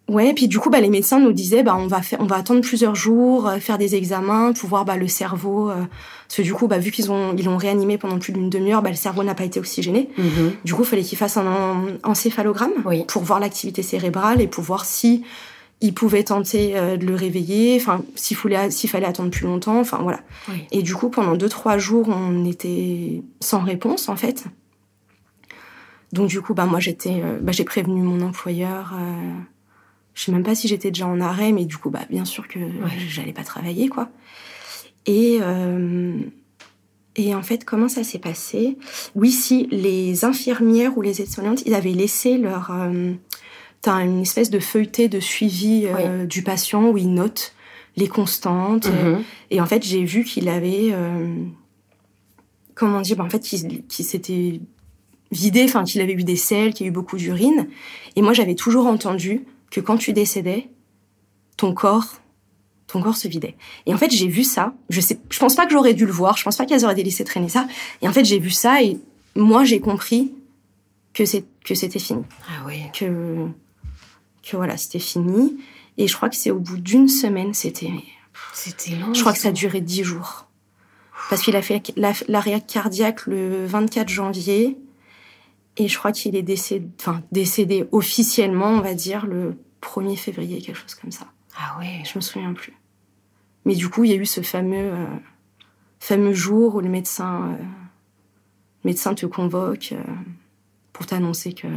[0.08, 2.36] Ouais, puis du coup, bah, les médecins nous disaient, bah, on va faire, on va
[2.36, 5.70] attendre plusieurs jours, euh, faire des examens pour voir bah, le cerveau.
[5.70, 5.74] Euh.
[6.28, 8.80] Parce que du coup, bah, vu qu'ils ont, ils l'ont réanimé pendant plus d'une demi-heure,
[8.80, 10.08] bah, le cerveau n'a pas été oxygéné.
[10.16, 10.50] Mm-hmm.
[10.64, 12.72] Du coup, il fallait qu'ils fassent un encéphalogramme
[13.08, 15.24] pour voir l'activité cérébrale et pour voir si
[15.80, 20.20] il pouvait tenter euh, de le réveiller, enfin s'il fallait, attendre plus longtemps, enfin voilà.
[20.72, 24.44] Et du coup, pendant deux trois jours, on était sans réponse en fait.
[26.12, 28.94] Donc du coup, bah moi j'étais, euh, bah, j'ai prévenu mon employeur.
[28.94, 29.32] Euh,
[30.14, 32.48] je sais même pas si j'étais déjà en arrêt, mais du coup, bah bien sûr
[32.48, 32.58] que
[33.08, 34.08] j'allais pas travailler quoi.
[35.06, 35.38] Et
[37.16, 38.78] et en fait, comment ça s'est passé?
[39.16, 42.70] Oui, si les infirmières ou les aides-soignantes, ils avaient laissé leur
[43.82, 47.54] tu as une espèce de feuilleté de suivi euh, du patient où il note
[47.96, 48.86] les constantes.
[48.86, 49.22] Mhm.
[49.50, 51.34] et en fait, j'ai vu qu'il avait, euh,
[52.74, 54.60] comment dire, bah, en fait, qu'il s'était
[55.30, 57.68] vidé, enfin, qu'il avait eu des selles, qu'il y a eu beaucoup d'urine.
[58.16, 60.68] Et moi, j'avais toujours entendu que quand tu décédais,
[61.56, 62.20] ton corps,
[62.86, 63.56] ton corps se vidait.
[63.86, 64.74] Et en fait, j'ai vu ça.
[64.88, 66.36] Je sais, je pense pas que j'aurais dû le voir.
[66.36, 67.66] Je pense pas qu'elles auraient laissé traîner ça.
[68.00, 68.98] Et en fait, j'ai vu ça et
[69.36, 70.32] moi, j'ai compris
[71.12, 72.22] que c'est que c'était fini.
[72.48, 72.80] Ah oui.
[72.92, 73.48] Que
[74.48, 75.58] que voilà, c'était fini.
[75.96, 77.90] Et je crois que c'est au bout d'une semaine, c'était.
[78.52, 79.12] C'était long.
[79.14, 80.46] Je crois que ça a duré dix jours.
[81.28, 81.82] Parce qu'il a fait
[82.28, 84.78] l'arrêt cardiaque le 24 janvier.
[85.76, 90.60] Et je crois qu'il est décédé, enfin, décédé officiellement, on va dire, le 1er février,
[90.60, 91.26] quelque chose comme ça.
[91.56, 92.02] Ah ouais.
[92.04, 92.76] Je me souviens plus.
[93.64, 95.06] Mais du coup, il y a eu ce fameux, euh,
[96.00, 97.64] fameux jour où le médecin, euh,
[98.84, 100.02] médecin te convoque euh,
[100.92, 101.68] pour t'annoncer que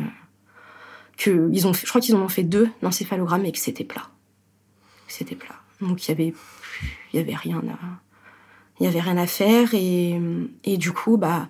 [1.21, 4.09] que ils ont, je crois qu'ils en ont fait deux d'encéphalogramme et que c'était plat.
[5.07, 5.55] C'était plat.
[5.79, 6.33] Donc il y avait,
[7.13, 7.77] il y avait rien à,
[8.79, 10.19] il y avait rien à faire et,
[10.63, 11.49] et du coup bah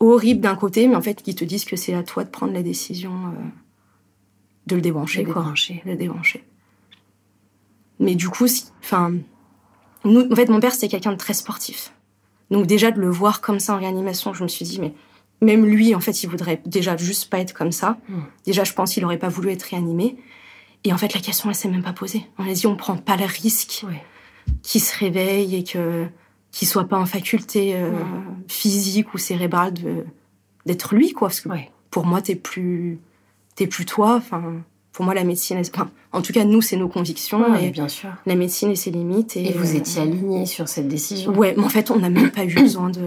[0.00, 2.52] horrible d'un côté, mais en fait ils te disent que c'est à toi de prendre
[2.52, 3.30] la décision euh,
[4.66, 5.34] de le débrancher, quoi.
[5.34, 5.82] Débrancher.
[5.84, 6.44] Le débrancher.
[7.98, 8.46] Mais du coup,
[8.82, 9.14] enfin,
[10.04, 11.92] nous, en fait, mon père c'était quelqu'un de très sportif.
[12.50, 14.94] Donc déjà de le voir comme ça en réanimation, je me suis dit mais
[15.40, 17.98] même lui, en fait, il voudrait déjà juste pas être comme ça.
[18.08, 18.22] Hmm.
[18.44, 20.16] Déjà, je pense qu'il aurait pas voulu être réanimé.
[20.84, 22.24] Et en fait, la question, elle s'est même pas posée.
[22.38, 23.84] On a dit, on prend pas le risque
[24.62, 26.06] qu'il se réveille et que
[26.52, 27.90] qu'il soit pas en faculté euh,
[28.48, 29.74] physique ou cérébrale
[30.64, 31.28] d'être lui, quoi.
[31.28, 31.50] Parce que
[31.90, 32.98] pour moi, t'es plus,
[33.56, 34.14] t'es plus toi.
[34.14, 34.54] Enfin,
[34.92, 35.60] pour moi, la médecine,
[36.12, 37.54] en tout cas, nous, c'est nos convictions.
[37.56, 38.10] et bien sûr.
[38.24, 39.36] La médecine et ses limites.
[39.36, 41.32] Et, vous étiez alignés sur cette décision.
[41.32, 43.02] Ouais, mais en fait, on n'a même pas eu besoin de.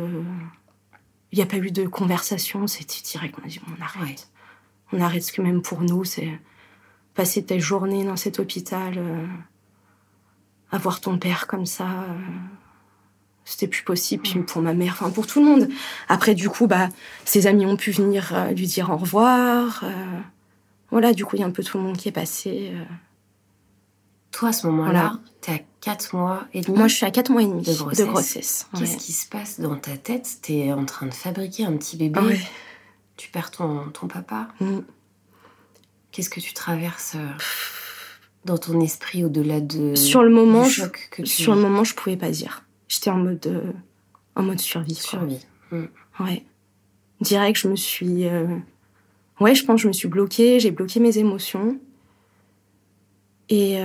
[1.31, 2.65] Il n'y a pas eu de conversation.
[2.67, 3.35] C'était direct.
[3.41, 4.29] On a dit, on arrête.
[4.91, 5.23] On arrête.
[5.23, 6.39] Ce que même pour nous, c'est
[7.13, 9.25] passer ta journée dans cet hôpital, euh,
[10.71, 11.85] avoir ton père comme ça.
[11.87, 12.17] Euh,
[13.45, 14.23] c'était plus possible.
[14.23, 15.69] Puis pour ma mère, enfin pour tout le monde.
[16.07, 16.89] Après, du coup, bah,
[17.25, 19.83] ses amis ont pu venir euh, lui dire au revoir.
[20.91, 22.73] voilà, du coup, il y a un peu tout le monde qui est passé.
[24.31, 27.11] Toi, à ce moment-là, tu t'es à 4 mois et demi Moi, je suis à
[27.11, 27.73] 4 mois et demi de
[28.05, 28.67] grossesse.
[28.77, 30.39] Qu'est-ce qui se passe dans ta tête?
[30.41, 32.39] T'es en train de fabriquer un petit bébé.
[33.17, 34.47] Tu perds ton, ton papa.
[34.61, 34.79] Mm.
[36.11, 37.27] Qu'est-ce que tu traverses euh,
[38.45, 42.17] dans ton esprit au-delà de sur le moment choc que sur le moment je pouvais
[42.17, 42.63] pas dire.
[42.87, 43.71] J'étais en mode euh,
[44.35, 45.45] en mode survie survie.
[45.71, 45.83] Mm.
[46.21, 46.43] ouais.
[47.21, 48.47] Direct je me suis euh,
[49.39, 50.59] ouais je pense que je me suis bloquée.
[50.59, 51.79] J'ai bloqué mes émotions
[53.49, 53.77] et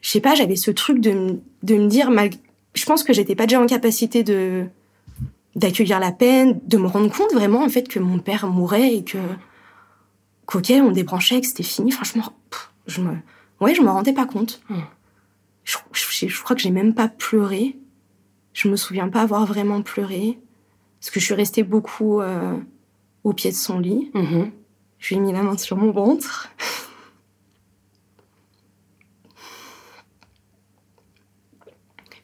[0.00, 2.30] je sais pas j'avais ce truc de, de me dire mal...
[2.74, 4.64] je pense que j'étais pas déjà en capacité de
[5.54, 9.04] d'accueillir la peine de me rendre compte vraiment en fait que mon père mourait et
[9.04, 9.18] que
[10.46, 11.90] qu'ok, on débranchait, que c'était fini.
[11.90, 12.32] Franchement,
[12.86, 13.16] je me,
[13.60, 14.60] ouais, je me rendais pas compte.
[14.68, 14.80] Hmm.
[15.64, 17.76] Je, crois que j'ai même pas pleuré.
[18.52, 20.38] Je me souviens pas avoir vraiment pleuré.
[21.00, 22.56] Parce que je suis restée beaucoup euh,
[23.24, 24.10] au pied de son lit.
[24.14, 24.50] Mm-hmm.
[24.98, 26.48] Je lui ai mis la main sur mon ventre.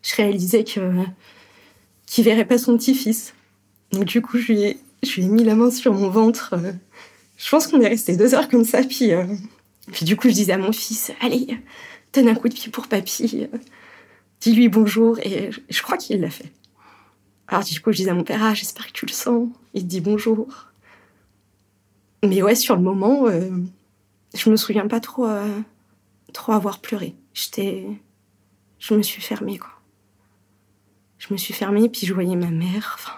[0.02, 0.80] je réalisais que
[2.06, 3.34] qu'il verrait pas son petit-fils.
[3.92, 6.54] Donc du coup, je lui ai, je lui ai mis la main sur mon ventre.
[6.54, 6.72] Euh,
[7.36, 9.24] je pense qu'on est resté deux heures comme ça, puis, euh,
[9.92, 11.58] puis du coup, je disais à mon fils, allez,
[12.12, 13.48] donne un coup de pied pour papy,
[14.40, 16.52] dis-lui bonjour, et je, crois qu'il l'a fait.
[17.48, 19.48] Alors du coup, je disais à mon père, ah, j'espère que tu le sens.
[19.74, 20.68] Il te dit bonjour.
[22.24, 23.50] Mais ouais, sur le moment, euh,
[24.34, 25.60] je me souviens pas trop, euh,
[26.32, 27.16] trop avoir pleuré.
[27.34, 27.86] J'étais,
[28.78, 29.70] je me suis fermée, quoi.
[31.22, 33.12] Je me suis fermée, puis je voyais ma mère, enfin,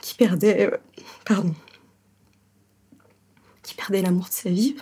[0.00, 0.70] qui perdait,
[1.26, 1.54] pardon,
[3.62, 4.74] qui perdait l'amour de sa vie.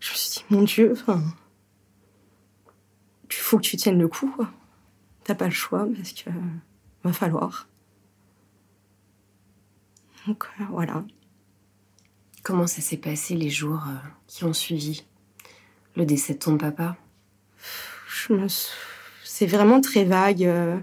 [0.00, 1.22] Je me suis dit, mon Dieu, enfin,
[3.28, 4.34] il faut que tu tiennes le coup.
[5.24, 6.30] T'as pas le choix parce que
[7.02, 7.68] va falloir.
[10.26, 11.04] Donc euh, voilà.
[12.42, 15.04] Comment ça s'est passé les jours euh, qui ont suivi?
[15.94, 16.96] Le décès de ton papa?
[18.08, 18.46] Je me...
[19.24, 20.82] C'est vraiment très vague.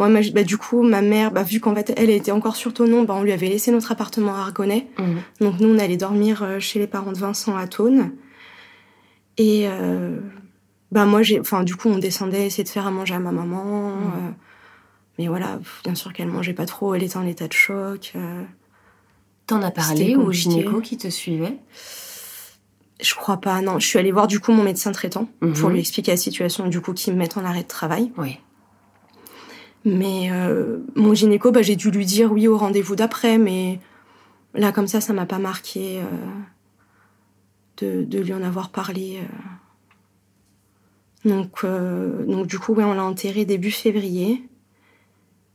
[0.00, 2.72] Euh, moi, bah, du coup, ma mère, bah, vu qu'en fait, elle était encore sur
[2.74, 4.86] Tonon, bah, on lui avait laissé notre appartement à Argonnet.
[4.98, 5.22] Mhm.
[5.40, 8.12] Donc, nous, on allait dormir euh, chez les parents de Vincent à Thône.
[9.38, 10.18] Et euh,
[10.92, 13.32] bah, moi, j'ai, enfin, du coup, on descendait essayer de faire à manger à ma
[13.32, 13.90] maman.
[13.90, 14.04] Mhm.
[14.04, 14.30] Euh,
[15.18, 18.12] mais voilà, bien sûr qu'elle mangeait pas trop, elle était en état de choc.
[19.46, 21.56] T'en as parlé au gynéco qui te suivait?
[23.00, 23.78] Je crois pas, non.
[23.78, 25.72] Je suis allée voir du coup mon médecin traitant pour mhm.
[25.72, 28.12] lui expliquer la situation, du coup, qui me met en arrêt de travail.
[28.18, 28.38] Oui.
[29.86, 33.78] Mais euh, mon gynéco, bah, j'ai dû lui dire oui au rendez-vous d'après, mais
[34.52, 36.00] là, comme ça, ça m'a pas marqué
[37.80, 39.20] euh, de, lui en avoir parlé.
[39.22, 39.26] Euh.
[41.28, 44.48] Donc, donc, du coup, ouais, on l'a enterré début février.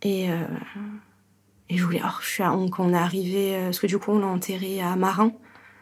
[0.01, 0.27] Et,
[1.69, 2.01] et je voulais.
[2.03, 5.33] Oh, je suis on est arrivé, parce que du coup, on l'a enterré à Marin.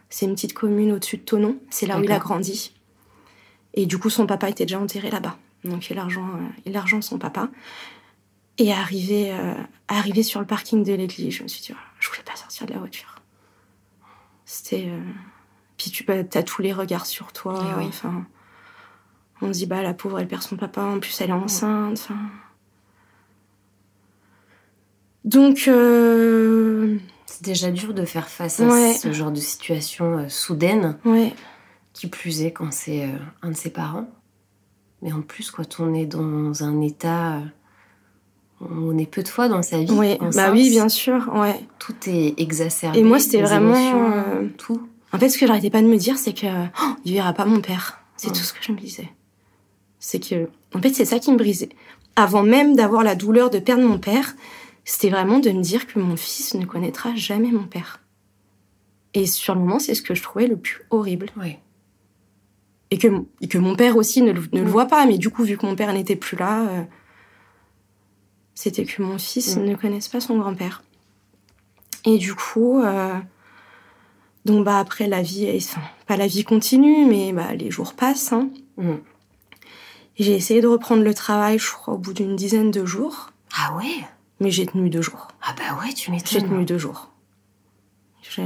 [0.10, 1.58] C'est une petite commune au-dessus de Tonon.
[1.70, 2.74] C'est là où il a grandi.
[3.76, 5.38] Et du coup, son papa était déjà enterré là-bas.
[5.64, 7.50] Donc, il a rejoint son papa.
[8.62, 9.54] Et arrivé, euh,
[9.88, 12.68] arrivé sur le parking de l'église, je me suis dit, oh, je voulais pas sortir
[12.68, 13.16] de la voiture.
[14.44, 14.86] C'était.
[14.90, 15.00] Euh,
[15.78, 17.78] puis tu as tous les regards sur toi.
[17.80, 18.26] Eh enfin,
[19.42, 21.94] on se dit, bah la pauvre, elle perd son papa, en plus elle est enceinte.
[21.94, 22.20] Enfin.
[25.24, 25.70] Donc.
[25.70, 30.98] Euh, C'est déjà dur de faire face à ce genre de situation soudaine.
[31.06, 31.34] Ouais.
[31.94, 33.10] Qui plus est quand c'est
[33.42, 34.10] un de ses parents.
[35.02, 37.42] Mais en plus, quand on est dans un état
[38.62, 39.92] on est peu de fois dans sa vie.
[39.92, 41.60] Oui, bah oui, bien sûr, ouais.
[41.80, 43.00] Tout est exacerbé.
[43.00, 44.88] Et moi, c'était vraiment euh, tout.
[45.14, 47.46] En fait, ce que j'arrêtais pas de me dire, c'est que oh, il verra pas
[47.46, 48.02] mon père.
[48.18, 49.10] C'est tout ce que je me disais.
[50.00, 51.70] C'est que, en fait, c'est ça qui me brisait.
[52.16, 54.36] Avant même d'avoir la douleur de perdre mon père,
[54.84, 58.02] c'était vraiment de me dire que mon fils ne connaîtra jamais mon père.
[59.14, 61.28] Et sur le moment, c'est ce que je trouvais le plus horrible.
[61.38, 61.56] Oui.
[62.92, 63.08] Et que,
[63.48, 64.64] que mon père aussi ne, le mm.
[64.64, 66.84] voit pas, mais du coup, vu que mon père n'était plus là, euh,
[68.60, 69.64] c'était que mon fils mm.
[69.64, 70.84] ne connaisse pas son grand-père.
[72.04, 73.18] Et du coup, euh,
[74.44, 78.34] donc bah après la vie, enfin, pas la vie continue, mais bah, les jours passent.
[78.34, 78.50] Hein.
[78.76, 78.96] Mm.
[80.20, 83.30] J'ai essayé de reprendre le travail, je crois, au bout d'une dizaine de jours.
[83.58, 84.06] Ah ouais?
[84.42, 85.30] Mais j'ai tenu deux jours.
[85.42, 86.28] Ah bah ouais, tu m'étonnes.
[86.30, 87.12] J'ai tenu deux jours.
[88.30, 88.42] Je...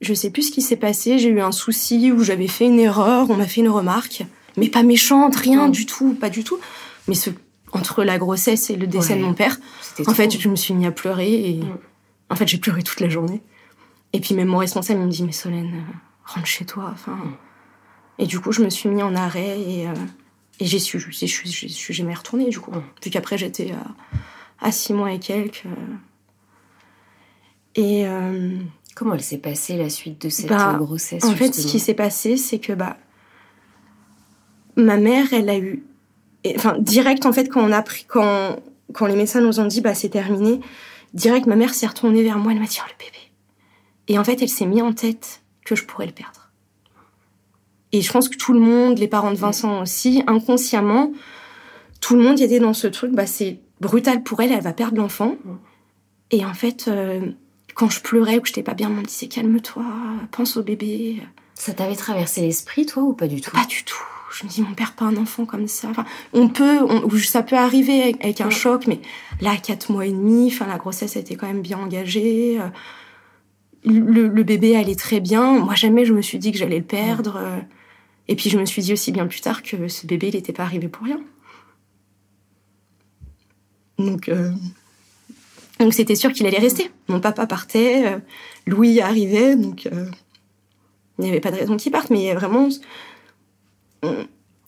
[0.00, 0.14] je...
[0.14, 1.18] sais plus ce qui s'est passé.
[1.18, 4.22] J'ai eu un souci où j'avais fait une erreur, on m'a fait une remarque.
[4.56, 6.60] Mais pas méchante, rien du tout, pas du tout.
[7.08, 7.30] Mais ce...
[7.74, 9.58] entre la grossesse et le décès de mon père,
[10.06, 11.78] en fait, je me suis mis à pleurer et mm.
[12.30, 13.42] en fait, j'ai pleuré toute la journée.
[14.12, 15.92] Et puis même mon responsable, il me dit, mais Solène, euh,
[16.24, 16.90] rentre chez toi.
[16.92, 17.18] Enfin.
[18.18, 19.94] Et du coup, je me suis mis en arrêt et, euh,
[20.60, 22.70] et j'y suis, je suis jamais retournée du coup.
[23.02, 25.64] Vu qu'après, j'étais à, à, six mois et quelques.
[25.66, 25.96] Euh.
[27.76, 28.06] Et
[28.94, 31.94] comment elle s'est passée la suite de cette bah, grossesse En fait, ce qui s'est
[31.94, 32.96] passé, c'est que bah
[34.76, 35.82] ma mère, elle a eu,
[36.56, 38.56] enfin direct en fait quand on a pris, quand
[38.92, 40.60] quand les médecins nous ont dit bah c'est terminé,
[41.14, 43.18] direct ma mère s'est retournée vers moi, elle m'a dit oh, le bébé.
[44.08, 46.50] Et en fait, elle s'est mis en tête que je pourrais le perdre.
[47.92, 51.12] Et je pense que tout le monde, les parents de Vincent aussi, inconsciemment,
[52.00, 54.98] tout le monde était dans ce truc, bah c'est brutal pour elle, elle va perdre
[54.98, 55.36] l'enfant.
[56.30, 57.30] Et en fait, euh,
[57.74, 59.84] quand je pleurais ou que j'étais pas bien, on me disait calme-toi,
[60.32, 61.22] pense au bébé.
[61.54, 63.52] Ça t'avait traversé l'esprit, toi, ou pas du tout?
[63.52, 65.88] Pas du tout je me dis, mon père pas un enfant comme ça.
[65.88, 66.86] Enfin, on peut,
[67.20, 69.00] ça peut arriver avec, un choc, mais
[69.40, 72.60] là, quatre mois et demi, enfin, la grossesse a été quand même bien engagée.
[72.60, 72.68] Euh,
[73.84, 75.58] le, bébé allait très bien.
[75.60, 77.36] Moi, jamais je me suis dit que j'allais le perdre.
[77.36, 77.58] Euh,
[78.28, 80.52] et puis, je me suis dit aussi bien plus tard que ce bébé, il n'était
[80.52, 81.20] pas arrivé pour rien.
[83.98, 84.50] Donc, euh,
[85.78, 86.90] donc c'était sûr qu'il allait rester.
[87.08, 88.18] Mon papa partait,
[88.66, 89.88] Louis arrivait, donc
[91.18, 92.10] il n'y avait pas de raison qu'il parte.
[92.10, 92.68] Mais vraiment,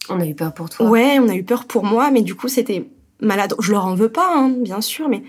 [0.09, 0.89] on a eu peur pour toi.
[0.89, 2.89] Ouais, on a eu peur pour moi, mais du coup, c'était
[3.21, 3.55] malade.
[3.61, 5.23] Je leur en veux pas, hein, bien sûr, mais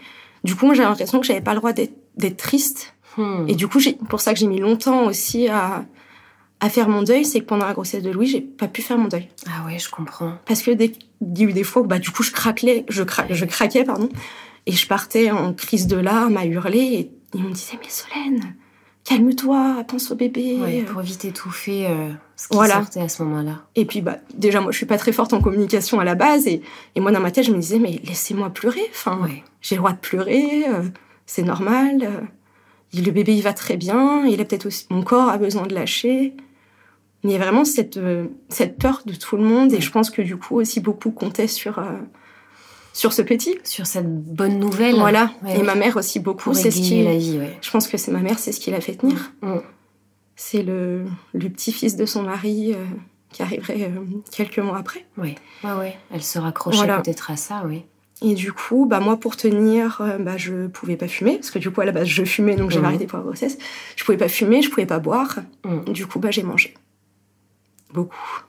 [0.44, 2.94] du coup, j'ai l'impression que j'avais pas le droit d'être triste.
[3.18, 3.46] Hmm.
[3.48, 5.86] Et du coup, pour ça que j'ai mis longtemps aussi à,
[6.60, 8.98] à faire mon deuil, c'est que pendant la grossesse de Louis, j'ai pas pu faire
[8.98, 9.28] mon deuil.
[9.48, 10.34] Ah ouais, je comprends.
[10.46, 13.04] Parce que il y a eu des fois où, bah, du coup, je craquais, je,
[13.32, 14.10] je craquais, pardon,
[14.68, 18.56] et je partais en crise de larmes à hurler, et ils me disaient, mais Solène,
[19.04, 20.58] calme-toi, pense au bébé.
[20.62, 23.64] Ouais, pour éviter d'étouffer euh, ce qui sortait à ce moment-là.
[23.76, 26.46] Et puis, bah, déjà, moi, je suis pas très forte en communication à la base.
[26.46, 26.62] Et,
[26.96, 28.86] et moi, dans ma tête, je me disais, mais laissez-moi pleurer.
[28.92, 29.28] Enfin,
[29.62, 30.84] j'ai le droit de pleurer, euh,
[31.26, 32.04] c'est normal.
[32.04, 32.22] Euh,
[32.94, 34.26] le bébé, il va très bien.
[34.28, 34.86] Il a peut-être aussi...
[34.92, 36.36] Mon corps a besoin de lâcher.
[37.24, 38.00] Mais il y a vraiment cette,
[38.50, 39.74] cette peur de tout le monde.
[39.74, 41.82] Et je pense que, du coup, aussi, beaucoup comptaient sur
[42.94, 43.58] sur ce petit.
[43.64, 44.96] Sur cette bonne nouvelle.
[44.96, 45.32] Voilà.
[45.48, 46.54] et ma mère aussi beaucoup.
[46.54, 47.04] C'est ce qui.
[47.04, 49.32] La vie, Je pense que c'est ma mère, c'est ce qui l'a fait tenir.
[49.42, 49.58] Mm.
[50.38, 52.86] C'est le, le petit-fils de son mari euh,
[53.32, 55.06] qui arriverait euh, quelques mois après.
[55.18, 55.98] Oui, ouais, ouais.
[56.12, 57.84] Elle se raccrochait peut-être à ça, oui.
[58.22, 61.60] Et du coup, bah moi pour tenir, euh, bah je pouvais pas fumer parce que
[61.60, 62.86] du coup à la base je fumais donc j'ai mm.
[62.86, 63.58] arrêté pour la grossesse.
[63.96, 65.40] Je pouvais pas fumer, je pouvais pas boire.
[65.88, 66.74] Du coup bah j'ai mangé
[67.94, 68.44] beaucoup.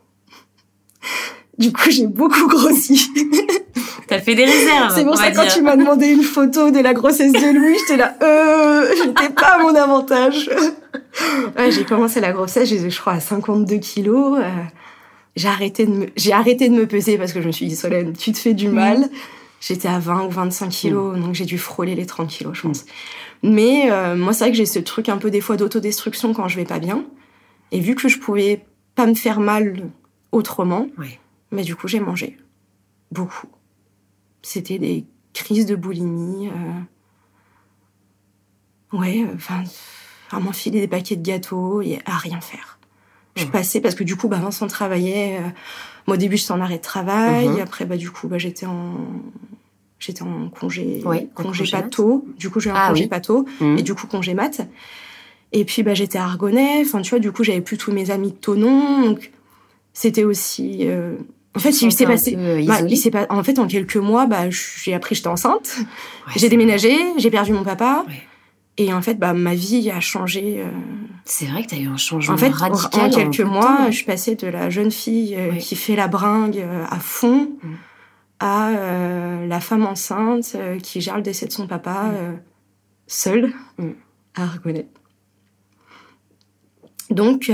[1.59, 3.11] Du coup j'ai beaucoup grossi.
[4.09, 4.95] T'as fait des réserves.
[4.95, 7.99] C'est pour ça quand tu m'as demandé une photo de la grossesse de Louis, j'étais
[7.99, 10.49] là, euh, j'étais pas à mon avantage.
[11.59, 14.39] ouais, j'ai commencé la grossesse, j'étais, je crois, à 52 kilos.
[14.39, 14.49] Euh,
[15.37, 17.77] j'ai arrêté de me, j'ai arrêté de me peser parce que je me suis dit,
[17.77, 19.01] Solène, tu te fais du mal.
[19.01, 19.09] Mm.
[19.61, 21.21] J'étais à 20 ou 25 kilos, mm.
[21.21, 22.87] donc j'ai dû frôler les 30 kilos, je pense.
[23.43, 26.49] Mais euh, moi, c'est vrai que j'ai ce truc un peu des fois d'autodestruction quand
[26.49, 27.05] je vais pas bien.
[27.73, 29.91] Et vu que je pouvais pas me faire mal
[30.33, 30.89] autrement,
[31.51, 32.39] mais du coup, j'ai mangé
[33.11, 33.49] beaucoup.
[34.43, 36.49] C'était des crises de boulimie.
[36.49, 36.81] Euh...
[38.97, 39.65] Ouais, enfin,
[40.31, 42.79] à m'enfiler des paquets de gâteaux et à rien faire.
[43.37, 43.51] Je mmh.
[43.51, 45.39] passais parce que du coup, bah, Vincent travaillait.
[45.39, 45.49] Euh,
[46.07, 47.49] moi, au début, j'étais en arrêt de travail.
[47.49, 47.61] Mmh.
[47.61, 48.95] Après, bah, du coup, bah, j'étais en
[49.99, 52.25] j'étais en congé ouais, congé, congé pato.
[52.37, 53.79] Du coup, j'ai un ah, congé pato mmh.
[53.79, 54.61] et du coup congé mat.
[55.53, 56.83] Et puis, bah, j'étais à Argonnet.
[56.83, 59.03] Enfin, tu vois, du coup, j'avais plus tous mes amis de Tonon.
[59.03, 59.31] Donc,
[59.93, 61.17] c'était aussi euh,
[61.59, 62.37] en fait, il s'est passé.
[62.37, 63.27] Bah, il pas.
[63.31, 65.77] En fait, en quelques mois, bah, j'ai appris que j'étais enceinte.
[66.37, 68.05] j'ai déménagé, j'ai perdu mon papa.
[68.77, 70.61] Et en fait, bah, ma vie a changé.
[70.61, 70.71] Euh,
[71.25, 73.07] C'est vrai que tu as eu un changement en fait, radical.
[73.07, 76.61] En quelques mois, je suis passée de la jeune fille euh, qui fait la bringue
[76.61, 77.75] euh, à fond mm.
[78.39, 78.71] à
[79.49, 82.41] la femme enceinte qui gère le décès de son papa mm.
[83.09, 83.89] seule mm.
[84.37, 84.87] à Argonnet.
[87.11, 87.51] Donc,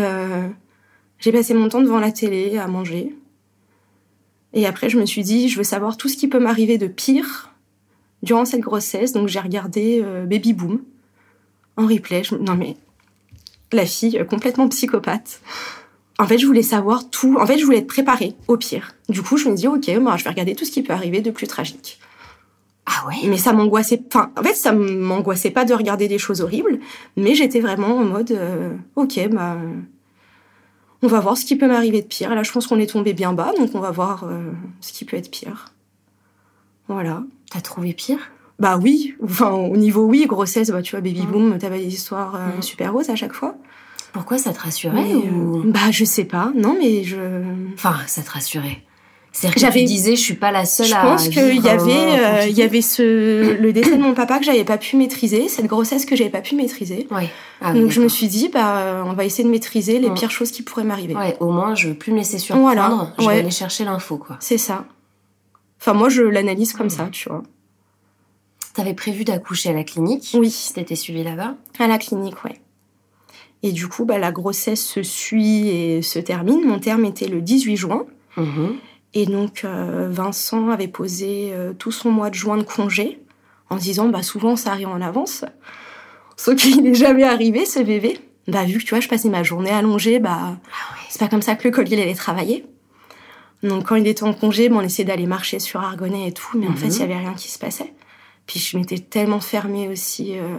[1.19, 3.15] j'ai passé mon temps devant la télé à manger.
[4.55, 6.87] Et après, je me suis dit, je veux savoir tout ce qui peut m'arriver de
[6.87, 7.51] pire
[8.23, 9.13] durant cette grossesse.
[9.13, 10.81] Donc, j'ai regardé euh, Baby Boom
[11.77, 12.23] en replay.
[12.41, 12.77] Non, mais
[13.73, 15.41] la fille euh, complètement psychopathe.
[16.19, 17.37] En fait, je voulais savoir tout.
[17.41, 18.95] En fait, je voulais être préparée au pire.
[19.09, 21.21] Du coup, je me dis, ok, moi, je vais regarder tout ce qui peut arriver
[21.21, 21.99] de plus tragique.
[22.87, 23.29] Ah ouais?
[23.29, 24.01] Mais ça m'angoissait.
[24.07, 26.79] Enfin, en fait, ça m'angoissait pas de regarder des choses horribles,
[27.17, 29.57] mais j'étais vraiment en mode, euh, ok, bah,
[31.03, 32.35] on va voir ce qui peut m'arriver de pire.
[32.35, 35.05] là, je pense qu'on est tombé bien bas, donc on va voir euh, ce qui
[35.05, 35.67] peut être pire.
[36.89, 37.23] Voilà.
[37.51, 38.19] T'as trouvé pire?
[38.59, 39.15] Bah oui.
[39.23, 42.93] Enfin, au niveau oui, grossesse, bah tu vois, baby boom, t'avais des histoires euh, super
[42.93, 43.57] roses à chaque fois.
[44.13, 45.59] Pourquoi ça te rassurait Mais, ou...
[45.59, 46.53] euh, Bah je sais pas.
[46.55, 47.17] Non, mais je.
[47.75, 48.83] Enfin, ça te rassurait.
[49.37, 51.61] C'est-à-dire que J'avais- tu disais, je suis pas la seule Je à pense qu'il y
[51.61, 54.79] moment avait, euh, il y avait ce le décès de mon papa que j'avais pas
[54.79, 57.09] pu maîtriser, cette grossesse que j'avais pas pu maîtriser.
[57.11, 57.29] Ouais.
[57.61, 60.15] Ah Donc je me suis dit, bah euh, on va essayer de maîtriser les Ouais.
[60.15, 61.17] pires choses qui pourraient m'arriver.
[61.17, 62.63] Ouais, au moins, je veux plus me laisser surprendre.
[62.69, 64.37] Voilà, Je vais aller chercher l'info, quoi.
[64.39, 64.85] C'est ça.
[65.81, 67.43] Enfin moi je l'analyse comme ça, tu vois.
[68.73, 70.31] T'avais prévu d'accoucher à la clinique?
[70.35, 70.51] Oui.
[70.51, 71.57] Si t'étais suivie là-bas?
[71.79, 72.61] À la clinique, ouais.
[73.63, 76.65] Et du coup, bah, la grossesse se suit et se termine.
[76.65, 78.05] Mon terme était le 18 juin.
[78.37, 78.77] Mhm.
[79.15, 83.21] Et donc, euh, Vincent avait posé euh, tout son mois de juin de congé
[83.71, 85.45] en disant, bah, souvent, ça arrive en avance.
[86.37, 88.19] Sauf qu'il n'est jamais arrivé, ce bébé.
[88.49, 91.43] Bah, vu que, tu vois, je passais ma journée allongée, bah, Ah c'est pas comme
[91.43, 92.67] ça que le collier allait travailler.
[93.63, 96.59] Donc, quand il était en congé, bah, on essayait d'aller marcher sur Argonnet et tout,
[96.59, 96.77] mais en Mhm.
[96.77, 97.95] fait, il y avait rien qui se passait.
[98.47, 100.59] Puis, je m'étais tellement fermée aussi euh,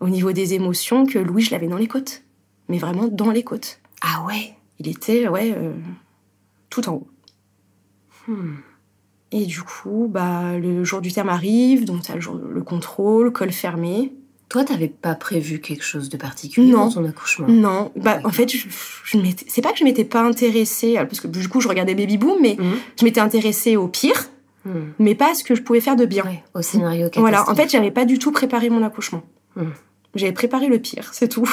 [0.00, 2.22] au niveau des émotions que Louis, je l'avais dans les côtes.
[2.68, 3.78] Mais vraiment dans les côtes.
[4.02, 4.54] Ah ouais.
[4.80, 5.72] Il était, ouais, euh,
[6.68, 7.08] tout en haut.
[8.28, 8.54] Hmm.
[9.32, 13.32] Et du coup, bah, le jour du terme arrive, donc t'as le, jour- le contrôle,
[13.32, 14.12] col fermé.
[14.48, 16.86] Toi, t'avais pas prévu quelque chose de particulier Non.
[16.86, 17.46] dans ton accouchement?
[17.48, 18.66] Non, bah, en fait, je,
[19.04, 22.16] je c'est pas que je m'étais pas intéressée, parce que du coup, je regardais Baby
[22.16, 22.76] Boom, mais Mhm.
[22.98, 24.28] je m'étais intéressée au pire,
[24.64, 24.92] Hmm.
[24.98, 26.24] mais pas à ce que je pouvais faire de bien.
[26.24, 27.08] Ouais, au scénario.
[27.16, 29.22] Voilà, en fait, j'avais pas du tout préparé mon accouchement.
[29.56, 29.72] Mhm.
[30.14, 31.48] J'avais préparé le pire, c'est tout.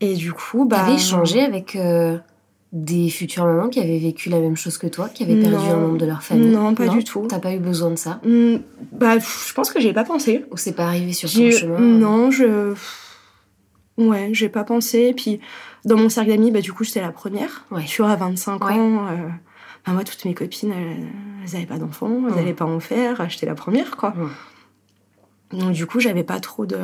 [0.00, 0.78] Et du coup, bah.
[0.78, 2.18] T'avais échangé avec euh,
[2.76, 5.72] des futures mamans qui avaient vécu la même chose que toi, qui avaient perdu Non.
[5.74, 6.48] un membre de leur famille?
[6.50, 7.24] Non, pas du tout.
[7.28, 8.20] T'as pas eu besoin de ça?
[8.24, 8.56] Hmm,
[8.90, 10.44] bah, je pense que j'y ai pas pensé.
[10.50, 11.78] Ou c'est pas arrivé sur ton chemin?
[11.78, 12.74] Non, je.
[13.96, 15.14] Ouais, j'ai pas pensé.
[15.16, 15.38] Puis,
[15.84, 17.64] dans mon cercle d'amis, bah, du coup, j'étais la première.
[17.70, 17.84] Ouais.
[17.84, 18.72] Tu vois, à 25 Ouais.
[18.72, 19.28] ans, euh,
[19.86, 21.06] bah, moi, toutes mes copines, elles,
[21.44, 22.38] elles avaient pas d'enfants, elles Mm.
[22.38, 23.30] allaient pas en faire.
[23.30, 24.14] J'étais la première, quoi.
[25.52, 26.76] Donc, du coup, j'avais pas trop de,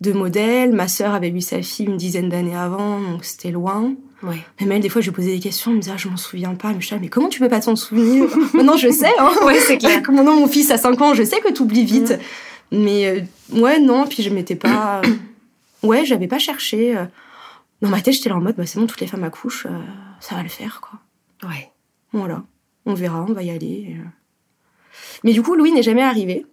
[0.00, 0.72] de modèles.
[0.72, 3.94] Ma sœur avait eu sa fille une dizaine d'années avant, donc c'était loin.
[4.22, 4.38] Ouais.
[4.60, 6.16] Même elle, des fois, je lui posais des questions, elle me disait, ah, je m'en
[6.16, 6.68] souviens pas.
[6.68, 8.24] Mais je disais, ah, mais comment tu peux pas t'en souvenir?
[8.54, 9.30] Maintenant, je sais, hein.
[9.44, 10.00] Ouais, c'est clair.
[10.10, 12.18] Maintenant, mon fils a 5 ans, je sais que tu oublies vite.
[12.72, 13.20] Mais euh,
[13.60, 15.02] ouais, non, puis je m'étais pas.
[15.82, 16.96] ouais, j'avais pas cherché.
[16.96, 17.04] euh.
[17.82, 19.78] Dans ma tête, j'étais là en mode, bah, c'est bon, toutes les femmes accouchent, euh,
[20.20, 20.98] ça va le faire, quoi.
[21.48, 21.70] Ouais.
[22.12, 22.42] Voilà.
[22.86, 23.96] On verra, on va y aller.
[25.24, 26.46] Mais du coup, Louis n'est jamais arrivé.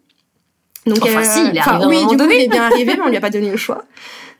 [0.85, 3.09] Donc, Enfin, si, il est arrivé oui, du coup, il est bien arrivé, mais on
[3.09, 3.83] lui a pas donné le choix.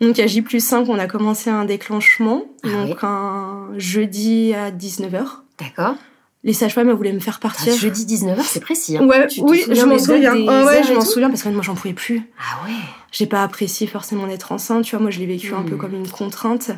[0.01, 2.43] Donc, à J plus 5, on a commencé un déclenchement.
[2.63, 5.23] Ah donc, un jeudi à 19h.
[5.59, 5.95] D'accord.
[6.43, 7.73] Les sages-femmes, voulaient me faire Ah, partir.
[7.73, 8.97] jeudi 19h, c'est précis.
[8.97, 9.05] Hein.
[9.07, 10.33] Ouais, oui, je m'en souviens.
[10.49, 12.21] Ah ouais, heures je m'en souviens parce que moi, j'en pouvais plus.
[12.37, 12.73] Ah ouais.
[13.13, 15.01] J'ai pas apprécié forcément d'être enceinte, tu vois.
[15.01, 15.69] Moi, je l'ai vécu un Hmm.
[15.69, 16.71] peu comme une contrainte.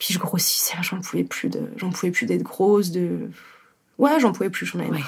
[0.00, 3.30] Puis je grossissais, j'en pouvais plus de, j'en pouvais plus d'être grosse, de,
[3.98, 4.98] ouais, j'en pouvais plus, j'en avais Ouais.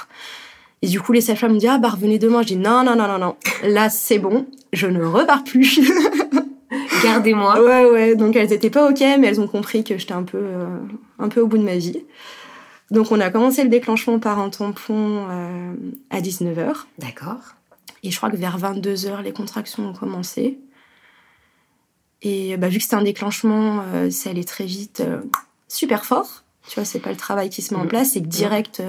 [0.84, 2.42] Et du coup, les sages-femmes me disent, ah, bah, revenez demain.
[2.42, 3.36] Je dis, non, non, non, non, non.
[3.62, 4.46] Là, c'est bon.
[4.74, 5.80] Je ne repars plus.
[7.02, 7.62] Gardez-moi.
[7.62, 8.16] ouais, ouais.
[8.16, 10.66] Donc, elles étaient pas OK, mais elles ont compris que j'étais un peu, euh,
[11.18, 12.04] un peu au bout de ma vie.
[12.90, 15.72] Donc, on a commencé le déclenchement par un tampon euh,
[16.10, 16.74] à 19h.
[16.98, 17.40] D'accord.
[18.02, 20.58] Et je crois que vers 22h, les contractions ont commencé.
[22.20, 25.20] Et bah, vu que c'était un déclenchement, euh, ça allait très vite, euh,
[25.68, 26.42] super fort.
[26.68, 27.88] Tu vois, c'est pas le travail qui se met en Mhm.
[27.88, 28.82] place, c'est que direct,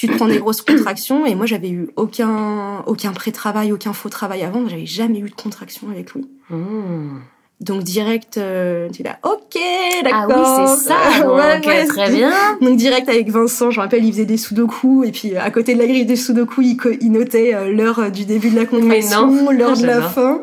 [0.00, 1.26] tu te prends des grosses contractions.
[1.26, 4.66] Et moi, j'avais eu aucun, aucun pré-travail, aucun faux travail avant.
[4.66, 6.26] J'avais jamais eu de contraction avec lui.
[6.48, 7.18] Hmm.
[7.60, 10.60] Donc direct, euh, tu es là, ok, Ah d'accord.
[10.60, 10.96] oui, c'est ça.
[11.22, 12.32] Donc, Ouais, ouais, euh, très bien.
[12.62, 15.50] donc direct avec Vincent, je me rappelle, il faisait des sudoku et puis euh, à
[15.50, 18.64] côté de la grille des sudoku, il, il notait euh, l'heure du début de la
[18.64, 20.40] contraction, l'heure de la fin.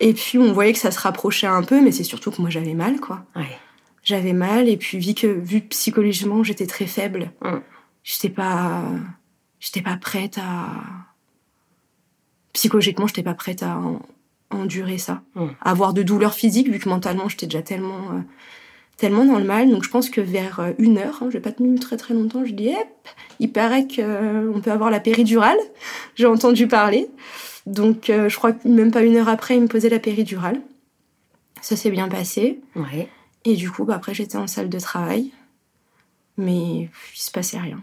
[0.00, 2.50] Et puis on voyait que ça se rapprochait un peu, mais c'est surtout que moi
[2.50, 3.20] j'avais mal, quoi.
[3.36, 3.42] Ouais.
[4.02, 7.58] J'avais mal et puis vu que vu que psychologiquement j'étais très faible, Mm.
[8.04, 8.82] J'étais pas,
[9.58, 10.66] j'étais pas prête à
[12.52, 14.00] psychologiquement j'étais pas prête à en-
[14.50, 15.22] endurer ça,
[15.60, 18.20] avoir de douleurs physiques vu que mentalement j'étais déjà tellement euh,
[18.96, 19.68] tellement dans le mal.
[19.70, 22.14] Donc je pense que vers euh, une heure, hein, je vais pas tenu très très
[22.14, 22.86] longtemps, je dis hep,
[23.40, 25.58] il paraît qu'on peut avoir la péridurale.
[26.14, 27.08] J'ai entendu parler.
[27.66, 30.60] Donc euh, je crois que même pas une heure après, il me posait la péridurale.
[31.60, 32.60] Ça s'est bien passé.
[32.76, 33.08] Ouais.
[33.44, 35.32] Et du coup, bah, après, j'étais en salle de travail.
[36.36, 37.80] Mais il se passait rien.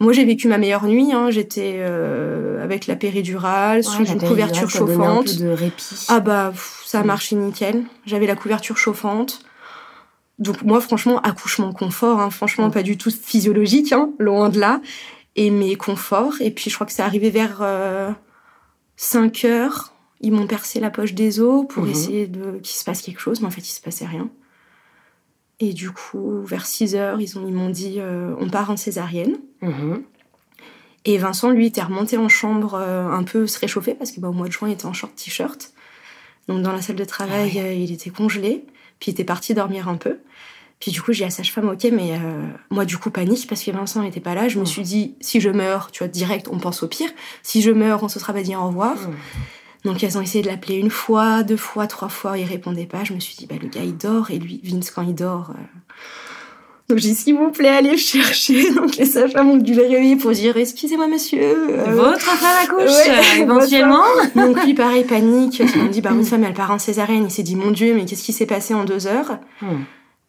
[0.00, 1.12] Moi, j'ai vécu ma meilleure nuit.
[1.12, 1.30] hein.
[1.30, 5.28] J'étais euh, avec la péridurale, sous la une péridurale couverture chauffante.
[5.28, 6.04] Un peu de répit.
[6.08, 7.06] Ah bah, pff, ça a Mm.
[7.06, 7.84] marché nickel.
[8.06, 9.40] J'avais la couverture chauffante.
[10.38, 12.20] Donc moi, franchement, accouchement confort.
[12.20, 12.30] hein.
[12.30, 12.72] Franchement, Mm.
[12.72, 14.80] pas du tout physiologique, hein, loin de là.
[15.34, 16.34] Et mes confort.
[16.40, 17.60] Et puis, je crois que c'est arrivé vers
[18.96, 19.92] 5 heures.
[20.20, 21.90] Ils m'ont percé la poche des os pour Mhm.
[21.90, 23.40] essayer de qu'il se passe quelque chose.
[23.40, 24.28] Mais en fait, il se passait rien.
[25.60, 29.38] Et du coup, vers 6 heures, ils m'ont ils dit euh, on part en césarienne.
[29.60, 30.02] Mhm.
[31.04, 34.28] Et Vincent, lui, était remonté en chambre euh, un peu se réchauffer parce que bah,
[34.28, 35.72] au mois de juin, il était en short t-shirt.
[36.48, 38.64] Donc dans la salle de travail, Ah euh, il était congelé.
[39.00, 40.18] Puis il était parti dormir un peu.
[40.80, 43.48] Puis du coup, j'ai dit à la sage-femme, ok, mais euh, moi, du coup, panique
[43.48, 44.48] parce que Vincent n'était pas là.
[44.48, 47.10] Je me suis dit, si je meurs, tu vois, direct, on pense au pire.
[47.42, 48.96] Si je meurs, on se sera pas dit au revoir.
[49.84, 53.04] Donc elles ont essayé de l'appeler une fois, deux fois, trois fois, il répondait pas.
[53.04, 55.50] Je me suis dit, bah le gars il dort et lui, Vince quand il dort.
[55.50, 55.62] euh.
[56.88, 58.70] Donc j'ai dit, s'il vous plaît, allez le chercher.
[58.74, 61.38] Donc les sages-femmes ont dû le réveiller pour dire, excusez-moi monsieur.
[61.42, 63.10] euh, Votre femme accouche, ouais,
[63.40, 64.04] euh, éventuellement.
[64.34, 65.58] Donc lui pareil panique.
[65.60, 67.24] Ils m'ont dit, bah votre femme elle part en césarienne.
[67.24, 69.66] Il s'est dit, mon dieu, mais qu'est-ce qui s'est passé en deux heures Mm.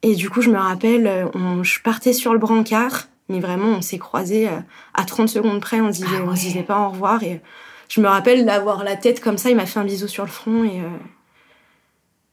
[0.02, 3.82] Et du coup je me rappelle, on, je partais sur le brancard, mais vraiment on
[3.82, 4.48] s'est croisés
[4.94, 5.82] à 30 secondes près.
[5.82, 7.42] On se disait, Ah on se disait pas au revoir et
[7.90, 10.30] je me rappelle d'avoir la tête comme ça, il m'a fait un bisou sur le
[10.30, 10.90] front et, euh,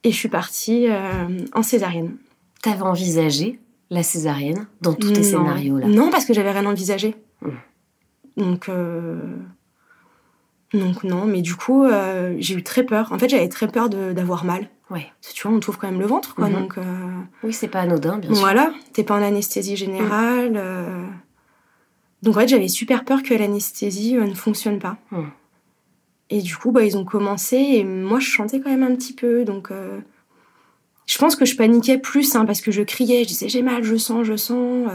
[0.05, 2.17] et je suis partie euh, en césarienne.
[2.63, 3.59] T'avais envisagé
[3.91, 5.27] la césarienne dans tous tes Non.
[5.27, 5.87] scénarios-là?
[5.89, 7.15] Non, parce que j'avais rien envisagé.
[7.43, 7.49] Mm.
[8.37, 9.19] Donc, euh,
[10.75, 11.87] donc non, mais du coup,
[12.39, 13.13] j'ai eu très peur.
[13.13, 14.69] En fait, j'avais très peur d'avoir mal.
[14.91, 15.07] Ouais.
[15.21, 16.49] Parce que tu vois, on t'ouvre quand même le ventre, quoi.
[16.49, 16.55] Mhm.
[16.61, 16.75] Donc,
[17.43, 18.41] Oui, c'est pas anodin, bien sûr.
[18.41, 20.61] voilà, t'es pas en anesthésie générale.
[22.23, 24.97] Donc, en fait, j'avais super peur que l'anesthésie euh, ne fonctionne pas.
[25.13, 25.23] Mm.
[26.31, 29.13] Et du coup, bah, ils ont commencé et moi, je chantais quand même un petit
[29.13, 29.45] peu.
[29.45, 30.01] Donc, euh,
[31.07, 33.85] je pense que je paniquais plus hein, parce que je criais, je disais j'ai mal,
[33.85, 34.89] je sens, je sens.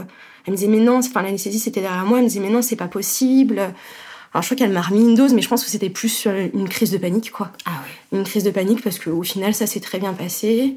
[0.46, 2.18] Elle me disait mais non, enfin l'anesthésie c'était derrière moi.
[2.18, 3.58] Elle me disait mais non, c'est pas possible.
[3.58, 6.68] Alors je crois qu'elle m'a remis une dose, mais je pense que c'était plus une
[6.68, 7.50] crise de panique quoi.
[7.64, 8.18] Ah ouais.
[8.18, 10.76] Une crise de panique parce qu'au final ça s'est très bien passé.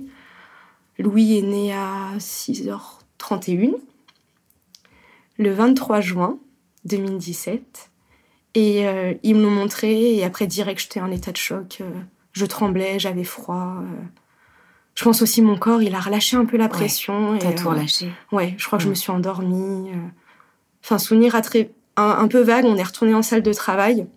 [1.00, 3.74] Louis est né à 6h31
[5.38, 6.38] le 23 juin
[6.86, 7.90] 2017.
[8.56, 11.78] Et euh, ils me l'ont montré et après direct j'étais en état de choc.
[11.82, 11.90] euh,
[12.34, 13.78] je tremblais, j'avais froid.
[13.82, 14.04] euh.
[14.96, 17.38] Je pense aussi mon corps, il a relâché un peu la pression.
[17.38, 18.10] T'as et, tout relâché.
[18.32, 18.92] Ouais, je crois que je Mm.
[18.92, 19.90] me suis endormie.
[20.84, 24.08] Enfin, souvenir à très- un, un peu vague, on est retourné en salle de travail.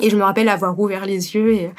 [0.00, 1.70] Et je me rappelle avoir ouvert les yeux et,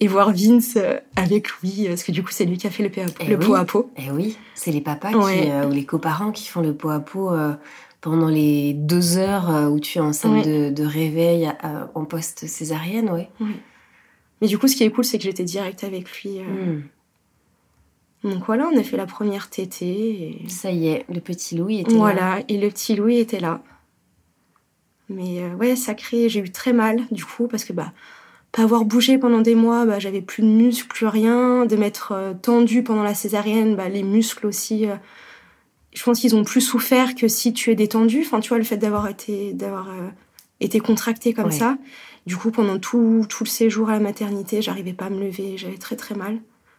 [0.00, 0.76] et voir Vince
[1.16, 3.46] avec lui, parce que du coup, c'est lui qui a fait le, Eh le oui.
[3.46, 3.90] pot à pot.
[3.96, 5.42] Eh oui, c'est les papas Ouais.
[5.44, 7.52] qui, euh, ou les coparents qui font le pot à pot euh,
[8.02, 11.50] pendant les deux heures euh, où tu es en salle de, de réveil
[11.94, 13.30] en poste césarienne, ouais.
[14.40, 16.40] Mais du coup, ce qui est cool, c'est que j'étais direct avec lui.
[16.40, 16.80] euh.
[18.24, 18.30] Mm.
[18.32, 20.40] Donc voilà, on a fait la première tétée.
[20.44, 20.48] Et...
[20.48, 21.96] Ça y est, le petit Louis était là.
[21.96, 23.62] Voilà, et le petit Louis était là.
[25.08, 27.92] Mais euh, ouais, sacré, j'ai eu très mal du coup, parce que bah,
[28.50, 31.66] pas avoir bougé pendant des mois, bah, j'avais plus de muscles, plus rien.
[31.66, 34.86] De m'être euh, tendue pendant la césarienne, bah, les muscles aussi.
[34.86, 34.96] euh,
[35.92, 38.22] je pense qu'ils ont plus souffert que si tu es détendu.
[38.24, 40.08] Enfin, tu vois, le fait d'avoir été, d'avoir, euh,
[40.60, 41.50] été contracté comme Ouais.
[41.52, 41.76] ça.
[42.26, 45.56] Du coup, pendant tout, tout le séjour à la maternité, j'arrivais pas à me lever,
[45.58, 46.38] j'avais très très mal.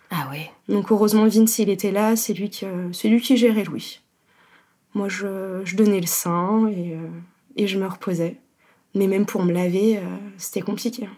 [0.10, 0.50] Ah ouais.
[0.70, 4.00] Donc heureusement Vince il était là, c'est lui qui, euh, c'est lui qui gérait Louis.
[4.94, 7.08] Moi je, je donnais le sein et, euh,
[7.56, 8.38] et je me reposais.
[8.96, 10.00] Mais même pour me laver,
[10.38, 11.10] c'était compliqué.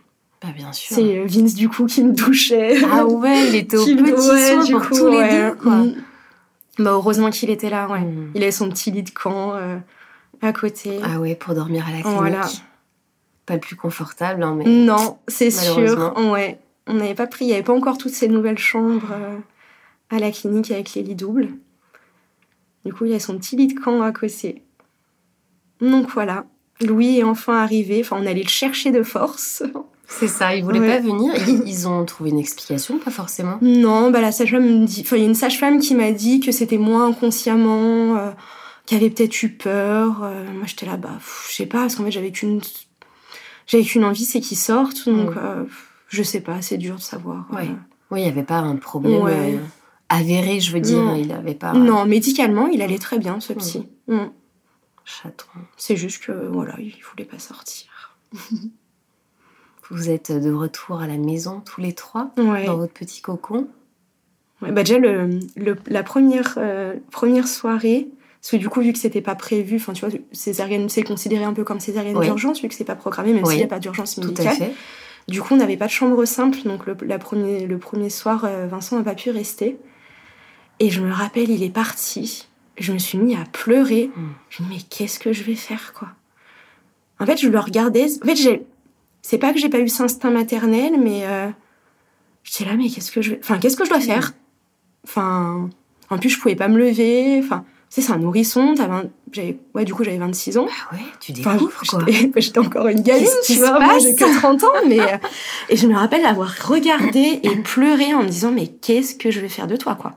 [0.42, 0.96] Bah bien sûr.
[0.96, 2.78] C'est Vince du coup qui me touchait.
[2.90, 5.50] Ah ouais, il était au petit ouais, soin du pour coup, tous les ouais.
[5.50, 5.76] deux, quoi.
[5.76, 5.96] Mm.
[6.78, 8.02] Bah heureusement qu'il était là, ouais.
[8.02, 8.32] Mm.
[8.36, 9.78] Il avait son petit lit de camp euh,
[10.42, 11.00] à côté.
[11.04, 12.18] Ah ouais, pour dormir à la clinique.
[12.18, 12.48] Voilà.
[13.46, 14.66] Pas le plus confortable, hein, mais...
[14.66, 16.14] Non, c'est sûr.
[16.32, 16.60] Ouais.
[16.88, 19.38] On n'avait pas pris, il n'y avait pas encore toutes ces nouvelles chambres euh,
[20.10, 21.50] à la clinique avec les lits doubles.
[22.86, 24.62] Du coup, il y a son petit lit de camp à côté.
[25.82, 26.46] Donc voilà,
[26.82, 28.02] Louis est enfin arrivé.
[28.02, 29.64] Enfin, on allait le chercher de force.
[30.08, 30.88] C'est ça, ils voulaient Ouais.
[30.88, 31.34] pas venir.
[31.48, 33.58] Ils, ils ont trouvé une explication, pas forcément.
[33.62, 34.86] Non, bah la sage-femme.
[35.02, 38.32] Enfin, il y a une sage-femme qui m'a dit que c'était moi inconsciemment, euh,
[38.86, 40.22] qui avait peut-être eu peur.
[40.24, 41.18] Euh, moi, j'étais là, bah,
[41.50, 42.62] je sais pas, parce qu'en fait, j'avais qu'une,
[43.68, 45.10] j'avais qu'une envie, c'est qu'ils sortent.
[45.10, 45.40] Donc, Mm.
[45.40, 45.64] euh,
[46.10, 47.46] je sais pas, c'est dur de savoir.
[47.54, 47.58] Euh.
[48.12, 49.58] Oui, il n'y avait pas un problème Ouais.
[50.10, 51.02] avéré, je veux dire.
[51.02, 51.16] Non.
[51.16, 51.74] Il n'avait pas...
[51.74, 53.88] Non, médicalement, il allait très bien, ce psy.
[54.08, 54.26] Mm.
[55.04, 55.46] Chaton.
[55.78, 58.18] C'est juste que, voilà, il voulait pas sortir.
[59.92, 62.66] Vous êtes de retour à la maison tous les trois, Ouais.
[62.66, 63.68] dans votre petit cocon.
[64.62, 68.08] Ouais, bah déjà, le, le- la première, euh, première soirée,
[68.42, 71.44] parce que du coup, vu que c'était pas prévu, enfin, tu vois, césarienne, c'est considéré
[71.44, 72.26] un peu comme césarienne Oui.
[72.26, 73.50] d'urgence, vu que c'est pas programmé, même Oui.
[73.50, 74.56] s'il n'y a pas d'urgence Tout à médicale.
[74.56, 74.74] fait.
[75.28, 78.46] Du coup, on n'avait pas de chambre simple, donc le, la premier, le premier soir,
[78.46, 79.78] euh, Vincent n'a pas pu rester.
[80.80, 82.48] Et je me rappelle, il est parti.
[82.78, 84.12] Je me suis mis à pleurer.
[84.16, 84.22] Mm.
[84.50, 86.10] Je me dis, mais qu'est-ce que je vais faire, quoi?
[87.20, 88.06] En fait, je le regardais.
[88.22, 88.66] En fait, j'ai...
[89.28, 91.48] c'est pas que j'ai pas eu cet instinct maternel, mais euh,
[92.44, 93.40] j'étais là, mais qu'est-ce que je vais...
[93.42, 94.34] Enfin, qu'est-ce que je dois faire?
[95.04, 95.68] Enfin,
[96.12, 97.42] en plus, je pouvais pas me lever.
[97.44, 98.76] Enfin, tu sais, c'est un nourrisson.
[98.78, 99.58] t'as 20 j'avais...
[99.74, 100.68] Ouais, du coup, j'avais 26 ans.
[100.70, 101.82] Ah ouais, tu découvres,
[102.38, 103.80] j'étais encore une gamine, tu vois.
[103.80, 105.00] Moi, j'ai que 30 ans, mais.
[105.00, 105.18] euh,
[105.70, 109.40] et je me rappelle avoir regardé et pleuré en me disant, mais qu'est-ce que je
[109.40, 110.12] vais faire de toi, quoi?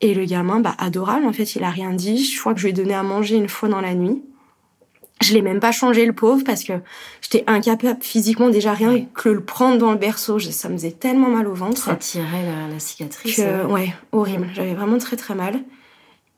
[0.00, 2.24] Et le gamin, bah, adorable, en fait, il a rien dit.
[2.24, 4.22] Je crois que je lui ai donné à manger une fois dans la nuit.
[5.22, 6.74] Je l'ai même pas changé le pauvre parce que
[7.22, 11.28] j'étais incapable physiquement déjà rien que le prendre dans le berceau, ça me faisait tellement
[11.28, 11.82] mal au ventre.
[11.84, 13.36] Ça tirait la, cicatrice.
[13.36, 14.48] Que, ouais, horrible.
[14.52, 15.60] J'avais vraiment très très mal.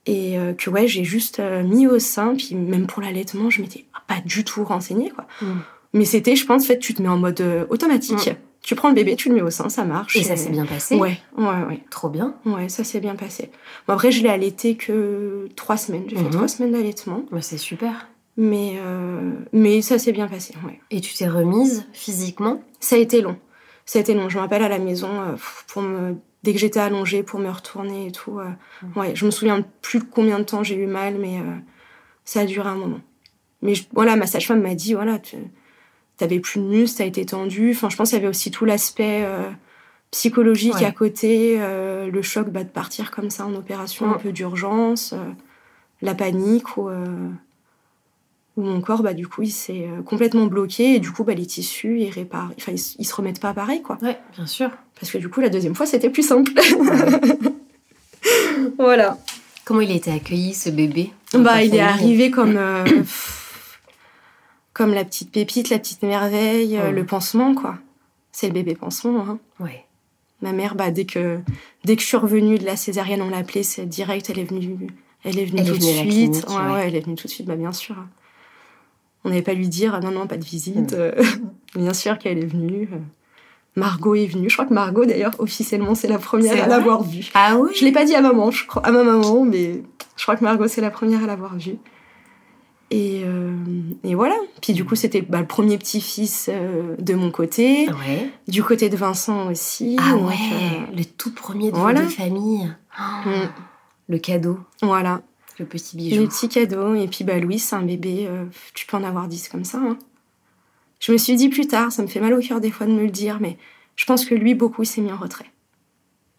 [0.06, 3.60] Et euh, que ouais, j'ai juste euh, mis au sein, puis même pour l'allaitement, je
[3.60, 5.26] m'étais pas du tout renseignée quoi.
[5.42, 5.58] Mm.
[5.94, 8.28] Mais c'était, je pense, en fait, tu te mets en mode euh, automatique.
[8.28, 8.36] Mm.
[8.62, 10.16] Tu prends le bébé, tu le mets au sein, ça marche.
[10.16, 11.80] Et, ça s'est bien passé Ouais, ouais, ouais.
[11.90, 12.34] Trop bien.
[12.44, 13.50] Ouais, ça s'est bien passé.
[13.86, 16.04] Bon, après, je l'ai allaité que trois semaines.
[16.08, 16.30] J'ai fait mhm.
[16.30, 17.24] trois semaines d'allaitement.
[17.32, 18.08] Ouais, c'est super.
[18.38, 20.80] Mais, euh, mais ça s'est bien passé, ouais.
[20.90, 22.62] Et tu t'es remise physiquement?
[22.80, 23.36] Ça a été long.
[23.84, 24.30] Ça a été long.
[24.30, 25.34] Je me rappelle à la maison, euh,
[25.66, 26.14] pour me...
[26.44, 28.38] dès que j'étais allongée, pour me retourner et tout.
[28.38, 28.48] Euh.
[28.96, 31.42] Ouais, je me souviens plus combien de temps j'ai eu mal, mais
[32.24, 33.00] ça a duré un moment.
[33.60, 35.36] Mais voilà, ma sage-femme m'a dit, voilà, tu
[36.18, 37.70] t'avais plus de muscles, t'as été tendu.
[37.70, 39.50] Enfin, je pense qu'il y avait aussi tout l'aspect euh,
[40.10, 44.32] psychologique à côté, euh, le choc bah, de partir comme ça en opération un peu
[44.32, 45.30] d'urgence, euh,
[46.02, 46.90] la panique ou
[48.58, 51.46] où mon corps, bah, du coup, il s'est complètement bloqué et du coup, bah, les
[51.46, 53.98] tissus, ils réparent, enfin, ils, se remettent pas pareil, quoi.
[54.02, 54.70] Ouais, bien sûr.
[55.00, 56.52] Parce que du coup, la deuxième fois, c'était plus simple.
[58.78, 59.18] voilà.
[59.64, 61.12] Comment il a été accueilli, ce bébé?
[61.34, 62.58] Bah, il est arrivé comme
[64.78, 67.78] comme la petite pépite, la petite merveille, euh, le pansement, quoi.
[68.30, 69.26] C'est le bébé pansement.
[69.28, 69.40] Hein.
[69.58, 69.84] Ouais.
[70.40, 71.40] Ma mère, bah, dès que
[71.82, 74.86] dès que je suis revenue de la césarienne, on l'appelait, c'est direct, elle est venue,
[75.24, 76.46] elle est venue tout de suite.
[76.48, 77.96] ouais, elle est venue tout de suite, bah, bien sûr.
[79.28, 80.92] On n'avait pas lui dire, non, non, pas de visite.
[80.92, 80.96] Mm.
[80.98, 81.12] Euh,
[81.76, 82.88] bien sûr qu'elle est venue.
[83.76, 84.48] Margot est venue.
[84.48, 87.30] Je crois que Margot, d'ailleurs, officiellement, c'est la première à l'avoir vue.
[87.34, 89.82] Ah oui Je l'ai pas dit à maman, je crois, à ma maman, mais
[90.16, 91.76] je crois que Margot, c'est la première à l'avoir vue.
[92.90, 93.54] Et, euh,
[94.02, 94.34] et, voilà.
[94.62, 97.86] Puis du coup, c'était bah, le premier petit-fils euh, de mon côté.
[98.46, 99.96] Du côté de Vincent aussi.
[100.00, 102.02] Ah ouais, euh, le tout premier de voilà.
[102.06, 102.66] famille.
[102.98, 103.48] Oh, mm.
[104.08, 104.58] Le cadeau.
[104.82, 105.20] Voilà.
[105.58, 106.22] Le petit bijou.
[106.22, 106.94] Le petit cadeau.
[106.94, 108.28] Et puis bah, Louis, c'est un bébé,
[108.74, 109.78] tu peux en avoir dix comme ça.
[109.78, 109.98] Hein.
[111.00, 112.92] Je me suis dit plus tard, ça me fait mal au cœur des fois de
[112.92, 113.56] me le dire, mais
[113.96, 115.50] je pense que lui, beaucoup, il s'est mis en retrait.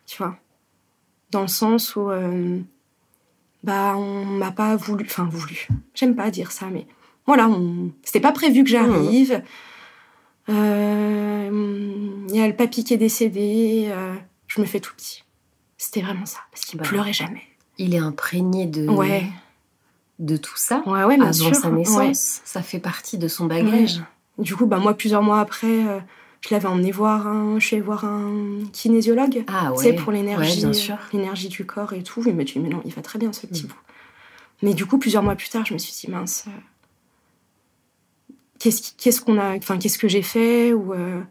[0.06, 0.38] Tu vois?
[1.32, 2.10] Dans le sens où
[3.64, 6.88] bah on m'a pas voulu, enfin voulu, j'aime pas dire ça, mais
[7.26, 7.92] voilà, on...
[8.04, 9.44] c'était pas prévu que j'arrive.
[10.50, 14.16] Euh, il y a le papy qui est décédé, euh,
[14.48, 15.24] je me fais tout petit.
[15.78, 17.44] C'était vraiment ça, parce qu'il bah, pleurait jamais.
[17.80, 19.26] Il est imprégné de, ouais.
[20.20, 22.42] de tout ça ouais, ouais, avant sa naissance.
[22.44, 24.04] Ça fait partie de son bagage.
[24.38, 26.00] Du coup, bah, moi, plusieurs mois après, euh,
[26.42, 29.46] je l'avais emmené voir un, je vais voir un kinésiologue.
[29.48, 29.94] Ah ouais.
[29.94, 30.66] pour l'énergie,
[31.14, 32.22] l'énergie du corps et tout.
[32.28, 33.68] Il m'a dit mais non, il va très bien ce petit mm.
[33.68, 33.80] bout.
[34.62, 36.52] Mais du coup, plusieurs mois plus tard, je me suis dit mince, euh,
[38.60, 41.22] qu'est-ce qu'on a, enfin qu'est-ce que j'ai fait ou euh,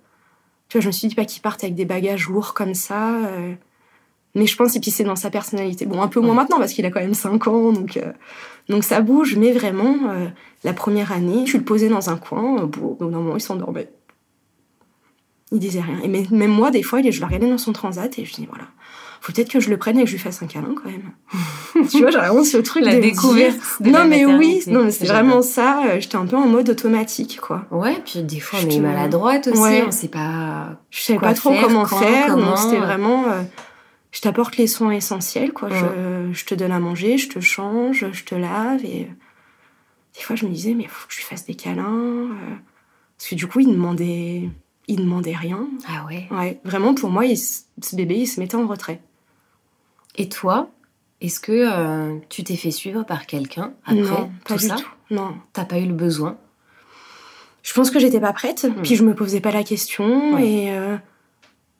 [0.71, 3.19] tu vois, je me suis dit pas qu'il parte avec des bagages lourds comme ça.
[4.39, 5.87] Euh, mais je pense qu'il c'est dans sa personnalité.
[5.87, 7.99] Bon, un peu moins maintenant parce qu'il a quand même 5 ans, donc
[8.69, 9.37] donc ça bouge.
[9.37, 9.97] Mais vraiment,
[10.65, 12.63] la première année, je le posais dans un coin.
[12.63, 13.91] Au bout d'un moment, il s'endormait.
[15.53, 15.99] Il disait rien.
[16.03, 18.65] Et même moi, des fois, je le regardais dans son transat et je dis voilà,
[19.21, 21.87] faut peut-être que je le prenne et que je lui fasse un câlin quand même.
[21.89, 23.59] tu vois, j'ai vraiment ce truc la de découverte.
[23.81, 25.83] non, mais oui, non, c'est vraiment ça.
[25.87, 27.65] Euh, j'étais un peu en mode automatique, quoi.
[27.71, 29.61] Ouais, puis des fois, on est maladroite aussi.
[29.61, 29.85] Ouais.
[29.87, 30.79] On sait pas.
[30.91, 32.37] Je savais pas trop comment faire.
[32.37, 33.25] Donc c'était vraiment.
[33.29, 33.43] Euh,
[34.11, 35.69] je t'apporte les soins essentiels, quoi.
[35.69, 39.03] Je, je, te donne à manger, je te change, je te lave et.
[39.03, 39.15] Euh,
[40.17, 42.29] des fois, je me disais, mais il faut que je lui fasse des câlins.
[43.17, 44.49] Parce que du coup, il demandait
[44.89, 45.69] il demandait rien.
[45.87, 49.01] Ah ouais Ouais, vraiment, pour moi, ce bébé, il se mettait en retrait.
[50.17, 50.71] Et toi,
[51.21, 54.89] est-ce que euh, tu t'es fait suivre par quelqu'un après non, pas du ça tout.
[55.11, 55.37] Non.
[55.53, 56.39] T'as pas eu le besoin?
[57.63, 58.83] Je pense que j'étais pas prête, hmm.
[58.83, 60.39] puis je me posais pas la question.
[60.39, 60.97] Et euh,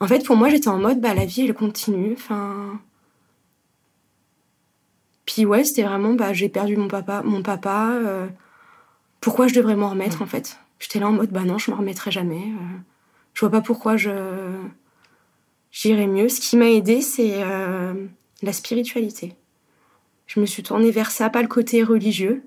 [0.01, 2.13] en fait, pour moi, j'étais en mode, bah, la vie, elle continue.
[2.13, 2.81] Enfin.
[5.27, 7.23] Puis ouais, c'était vraiment, bah, j'ai perdu mon papa.
[7.25, 8.27] Mon papa euh,
[9.21, 10.59] pourquoi je devrais m'en remettre, en fait?
[10.79, 12.53] J'étais là en mode, bah non, je m'en remettrai jamais
[13.39, 14.11] je vois pas pourquoi je
[15.71, 16.29] j'irais mieux.
[16.29, 17.95] Ce qui m'a aidé, c'est euh,
[18.43, 19.37] la spiritualité.
[20.27, 22.43] Je me suis tournée vers ça, pas le côté religieux,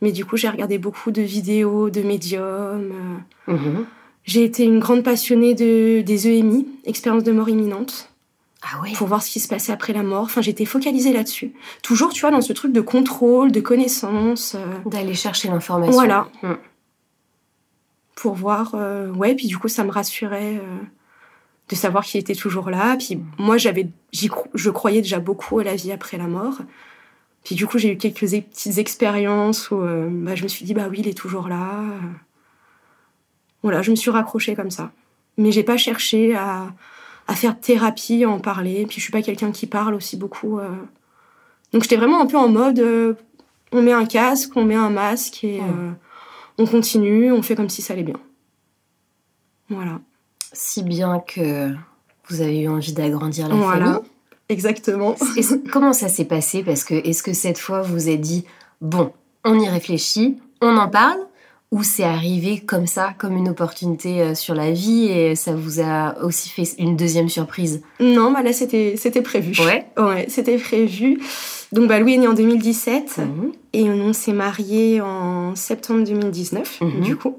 [0.00, 2.94] mais du coup, j'ai regardé beaucoup de vidéos de médiums.
[3.48, 3.84] Euh.
[4.24, 8.10] J'ai été une grande passionnée de, des EMI, expérience de mort imminente.
[8.62, 8.92] Ah oui.
[8.94, 10.24] Pour voir ce qui se passait après la mort.
[10.24, 11.52] Enfin, j'étais focalisée là-dessus.
[11.82, 14.54] Toujours, tu vois, dans ce truc de contrôle, de connaissance.
[14.54, 14.88] Euh.
[14.88, 15.92] D'aller chercher l'information.
[15.92, 16.28] Voilà.
[16.42, 16.54] Mm
[18.24, 18.74] pour voir.
[18.74, 20.78] Euh, ouais, puis du coup, ça me rassurait euh,
[21.68, 22.96] de savoir qu'il était toujours là.
[22.96, 26.58] Puis moi, j'avais, je croyais déjà beaucoup à la vie après la mort.
[27.44, 30.72] Puis du coup, j'ai eu quelques petites expériences où euh, bah, je me suis dit,
[30.72, 31.84] bah oui, il est toujours là.
[33.64, 34.92] Voilà, je me suis raccrochée comme ça.
[35.38, 36.68] Mais j'ai pas cherché à,
[37.26, 38.84] à faire thérapie, à en parler.
[38.86, 40.60] Puis je suis pas quelqu'un qui parle aussi beaucoup.
[40.60, 40.68] euh.
[41.72, 43.14] Donc j'étais vraiment un peu en mode, euh,
[43.72, 45.90] on met un casque, on met un masque et euh,
[46.58, 48.20] on continue, on fait comme si ça allait bien.
[49.70, 50.00] Voilà.
[50.52, 51.72] Si bien que
[52.28, 53.84] vous avez eu envie d'agrandir la Voilà.
[53.94, 54.10] famille.
[54.50, 55.16] Exactement.
[55.72, 56.62] Comment ça s'est passé?
[56.62, 58.44] Parce que est-ce que cette fois vous vous êtes dit
[58.80, 59.12] bon,
[59.44, 61.18] on y réfléchit, on en parle
[61.74, 65.80] ou c'est arrivé comme ça, comme une opportunité euh, sur la vie et ça vous
[65.80, 67.82] a aussi fait une deuxième surprise?
[68.00, 69.54] Non, bah là c'était c'était prévu.
[69.60, 69.86] Ouais.
[69.98, 71.18] Ouais, c'était prévu.
[71.72, 73.52] Donc bah Louis est né en 2017 Mhm.
[73.72, 77.00] et on s'est mariés en septembre 2019 Mhm.
[77.00, 77.36] du coup.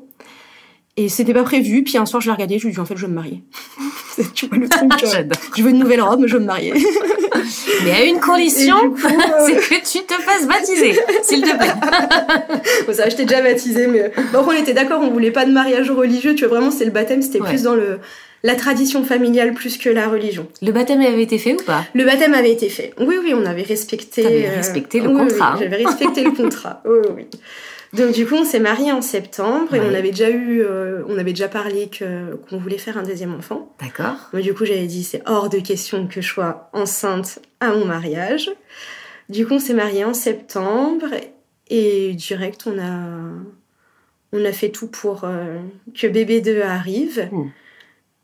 [0.97, 1.83] Et c'était pas prévu.
[1.83, 3.15] Puis un soir je l'ai regardé, je lui ai dit en fait je veux me
[3.15, 3.43] marier.
[4.33, 4.91] tu vois le truc.
[5.03, 5.23] euh,
[5.57, 6.73] je veux une nouvelle robe, je veux me marier.
[7.83, 11.73] Mais à une condition, euh, c'est que tu te fasses baptiser, s'il te plaît.
[12.87, 15.51] Bon, ça, je t'ai déjà baptisé, mais bon, on était d'accord, on voulait pas de
[15.51, 16.33] mariage religieux.
[16.33, 17.49] Tu vois, vraiment, c'était le baptême, c'était Ouais.
[17.49, 17.99] plus dans le
[18.43, 20.47] la tradition familiale plus que la religion.
[20.61, 21.83] Le baptême avait été fait ou pas?
[21.95, 22.93] Le baptême avait été fait.
[22.99, 24.21] Oui, oui, on avait respecté.
[24.23, 25.57] T'avais euh, respecté le oui, contrat, hein.
[25.59, 26.81] J'avais respecté le contrat.
[26.85, 27.23] Oui, oui.
[27.95, 29.87] Donc du coup, on s'est mariés en septembre et Ouais.
[29.89, 33.33] on avait déjà eu, euh, on avait déjà parlé que qu'on voulait faire un deuxième
[33.33, 33.73] enfant.
[33.81, 34.15] D'accord.
[34.33, 37.85] Moi, du coup, j'avais dit c'est hors de question que je sois enceinte à mon
[37.85, 38.49] mariage.
[39.29, 41.05] Du coup, on s'est mariés en septembre
[41.69, 42.99] et direct, on a
[44.33, 45.57] on a fait tout pour euh,
[45.93, 47.29] que bébé 2 arrive.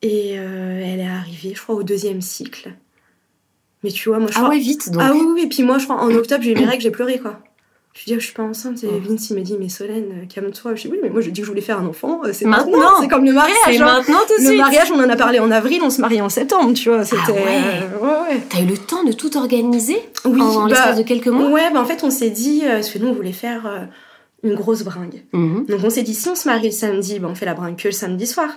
[0.04, 2.74] Et euh, elle est arrivée, je crois, au deuxième cycle.
[3.84, 4.50] Mais tu vois, moi, je Ah crois...
[4.50, 5.02] ouais, vite donc.
[5.04, 6.92] Ah oui, oui, et puis moi, je crois, en octobre, j'ai eu mes règles, j'ai
[6.92, 7.40] pleuré, quoi.
[7.94, 8.84] Je dis, ah, je suis pas enceinte.
[8.84, 9.00] Et Mm.
[9.06, 10.76] Vince, il m'a dit, mais Solène, euh, calme-toi.
[10.76, 12.22] Je dis, oui, mais moi, je dis que je voulais faire un enfant.
[12.24, 12.78] euh, C'est Maintenant.
[12.78, 13.02] maintenant.
[13.02, 13.58] C'est comme le mariage.
[13.66, 13.86] c'est hein.
[13.86, 16.30] maintenant tout de Le mariage, on en a parlé en avril, on se marie en
[16.30, 17.04] septembre, tu vois.
[17.04, 17.22] C'était.
[17.28, 17.42] Ah ouais.
[17.46, 18.42] euh, ouais, ouais.
[18.50, 21.50] T'as eu le temps de tout organiser Oui, en bah, l'espace de quelques mois?
[21.50, 23.80] ouais, bah, en fait, on s'est dit, parce que nous, on voulait faire euh,
[24.44, 25.24] une grosse bringue.
[25.34, 25.66] Mhm.
[25.68, 27.76] Donc, on s'est dit, si on se marie le samedi, bah, on fait la bringue
[27.76, 28.50] que le samedi soir.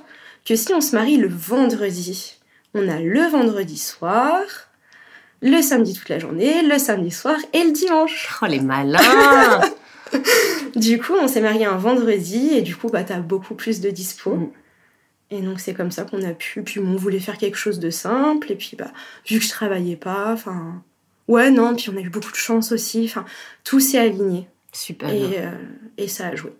[0.46, 2.34] Que si on se marie le vendredi,
[2.74, 4.42] on a le vendredi soir,
[5.44, 8.28] le samedi toute la journée, le samedi soir et le dimanche.
[8.42, 9.60] Oh les malins
[10.76, 13.90] Du coup, on s'est marié un vendredi et du coup, bah, t'as beaucoup plus de
[13.90, 14.34] dispo.
[14.34, 14.50] Mm.
[15.30, 16.62] Et donc, c'est comme ça qu'on a pu.
[16.62, 18.52] Puis, on voulait faire quelque chose de simple.
[18.52, 18.90] Et puis, bah,
[19.28, 20.82] vu que je travaillais pas, enfin.
[21.28, 23.04] Ouais, non, puis on a eu beaucoup de chance aussi.
[23.04, 23.24] Enfin,
[23.64, 24.48] tout s'est aligné.
[24.72, 25.10] Super.
[25.10, 25.50] Et, euh,
[25.96, 26.52] et ça a joué.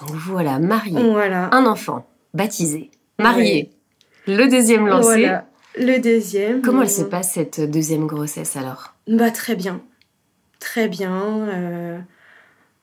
[0.00, 1.48] Voilà, marié, Voilà.
[1.52, 3.70] un enfant, baptisé, marié,
[4.28, 5.22] le deuxième lancé.
[5.22, 5.47] Voilà.
[5.78, 6.62] Le deuxième.
[6.62, 8.94] Comment euh, elle se passe cette deuxième grossesse alors?
[9.06, 9.80] Bah, très bien.
[10.60, 11.48] Très bien.
[11.48, 11.98] euh,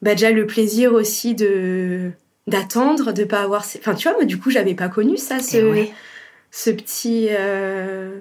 [0.01, 2.11] Bah, déjà, le plaisir aussi de
[2.47, 3.65] d'attendre, de pas avoir.
[3.79, 5.91] Enfin, tu vois, moi, du coup, j'avais pas connu ça, ce, Eh ouais,
[6.51, 7.27] ce petit.
[7.31, 8.19] euh,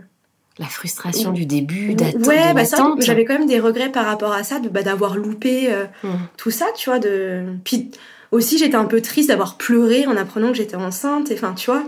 [0.58, 2.26] La frustration du début, d'attendre.
[2.28, 5.16] Ouais, bah ça, j'avais quand même des regrets par rapport à ça, de, bah, d'avoir
[5.16, 6.18] loupé euh, Mhm.
[6.38, 6.98] tout ça, tu vois.
[6.98, 7.44] De...
[7.64, 7.90] Puis
[8.30, 11.30] aussi, j'étais un peu triste d'avoir pleuré en apprenant que j'étais enceinte.
[11.30, 11.84] Et, enfin, tu vois,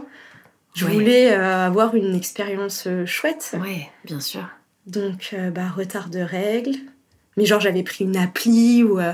[0.77, 0.93] je Ouais.
[0.93, 3.57] voulais euh, avoir une expérience euh, chouette.
[3.61, 4.43] Ouais, bien sûr.
[4.87, 6.77] Donc, euh, bah, retard de règles.
[7.37, 9.13] Mais genre, j'avais pris une appli où, euh,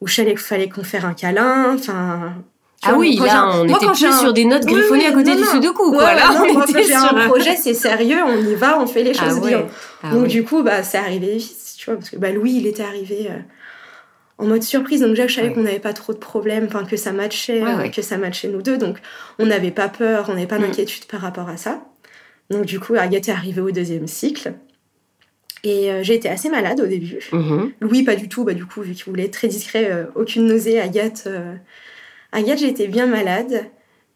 [0.00, 1.74] où qu'il fallait qu'on fasse un câlin.
[1.74, 2.32] Enfin.
[2.82, 4.72] Ah oui, quand là, on moi, était quand plus j'ai un- sur des notes Oui,
[4.72, 5.50] griffonnées oui, à côté non, du non.
[5.50, 6.14] sudoku, Ouais, quoi.
[6.14, 9.02] Là, non, on moi, était sur un projet, c'est sérieux, on y va, on fait
[9.02, 9.48] les Ah choses ouais.
[9.50, 9.66] bien.
[10.02, 12.66] Ah donc du coup, bah, c'est arrivé vite, tu vois, parce que bah, Louis, il
[12.66, 13.34] était arrivé euh,
[14.40, 15.54] en mode surprise, donc déjà, je savais Ouais.
[15.54, 17.90] qu'on n'avait pas trop de problèmes, enfin que ça matchait, Ouais, euh, ouais.
[17.90, 18.98] que ça matchait nous deux, donc
[19.38, 20.62] on n'avait pas peur, on n'avait pas Mm.
[20.62, 21.82] d'inquiétude par rapport à ça.
[22.50, 24.54] Donc du coup, Agathe est arrivée au deuxième cycle.
[25.62, 27.18] Et euh, j'ai été assez malade au début.
[27.32, 27.72] Mhm.
[27.82, 30.46] Louis, pas du tout, bah, du coup, vu qu'il voulait être très discret, euh, aucune
[30.46, 30.80] nausée.
[30.80, 31.54] Agathe, euh,
[32.32, 33.66] Agathe j'ai été bien malade,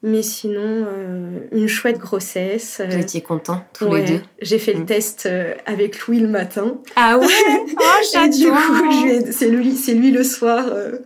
[0.07, 2.79] mais sinon, euh, une chouette grossesse.
[2.81, 4.03] euh, Vous étiez contents, tous ouais.
[4.05, 4.23] les deux.
[4.43, 4.79] J'ai fait Mm.
[4.81, 6.77] le test euh, avec Louis le matin.
[6.95, 7.27] Ah ouais
[7.79, 10.99] Oh, Et du coup, c'est lui, c'est lui le soir euh,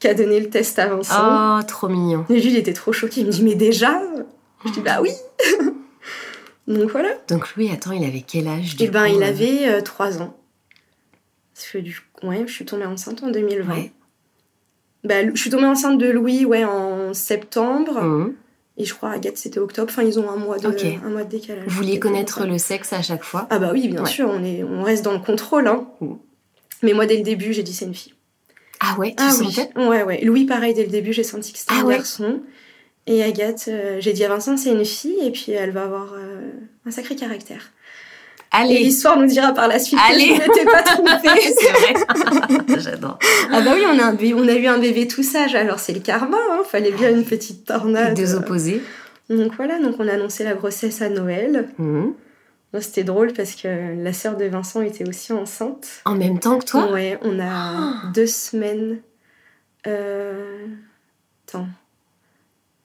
[0.00, 1.58] qui a donné le test à Vincent.
[1.58, 2.26] Oh, trop mignon.
[2.28, 3.22] Et lui, il était trop choqué.
[3.22, 4.02] Il me dit, mais déjà
[4.66, 5.10] Je dis, bah oui
[6.68, 7.08] Donc voilà.
[7.28, 10.20] Donc Louis, attends, il avait quel âge du Et ben, coup, il euh avait 3
[10.22, 10.36] ans.
[11.54, 13.74] Parce que du coup, ouais, je suis tombée enceinte en 2020.
[13.74, 13.92] Ouais.
[15.04, 18.00] Bah, je suis tombée enceinte de Louis ouais, en septembre.
[18.02, 18.34] Mhm.
[18.82, 19.88] Et je crois Agathe, c'était octobre.
[19.92, 21.64] Enfin, ils ont un mois de, un mois de décalage.
[21.68, 24.10] Vous vouliez chose connaître le sexe à chaque fois Ah bah oui, bien Ouais.
[24.10, 25.68] sûr, on, est, on reste dans le contrôle.
[25.68, 25.86] Hein.
[26.00, 26.14] Mm.
[26.82, 28.14] Mais moi, dès le début, j'ai dit c'est une fille.
[28.80, 29.84] Ah ouais, tu ah sentais oui.
[29.86, 30.24] Ouais, ouais.
[30.24, 31.94] Louis, pareil, dès le début, j'ai senti que c'était Ah un ouais.
[31.98, 32.40] garçon.
[33.06, 35.24] Et Agathe, euh, j'ai dit à Vincent, c'est une fille.
[35.24, 36.50] Et puis, elle va avoir euh,
[36.84, 37.70] un sacré caractère.
[38.52, 40.28] Et Allez l'histoire nous dira par la suite Allez.
[40.28, 41.28] que je n'étais pas trompée.
[41.58, 43.18] C'est vrai J'adore.
[43.50, 45.78] Ah bah oui, on a, un bébé- on a eu un bébé tout sage, alors
[45.78, 46.60] c'est le karma, hein.
[46.68, 48.14] fallait bien une petite tornade.
[48.14, 48.82] Deux opposés.
[49.30, 51.68] Donc voilà, donc on a annoncé la grossesse à Noël.
[51.78, 52.12] Mhm.
[52.72, 55.86] Bon, C'était drôle parce que la sœur de Vincent était aussi enceinte.
[56.04, 56.90] En même temps que toi?
[56.92, 58.98] Ouais, on a deux semaines.
[59.86, 60.66] Euh...
[61.48, 61.66] Attends.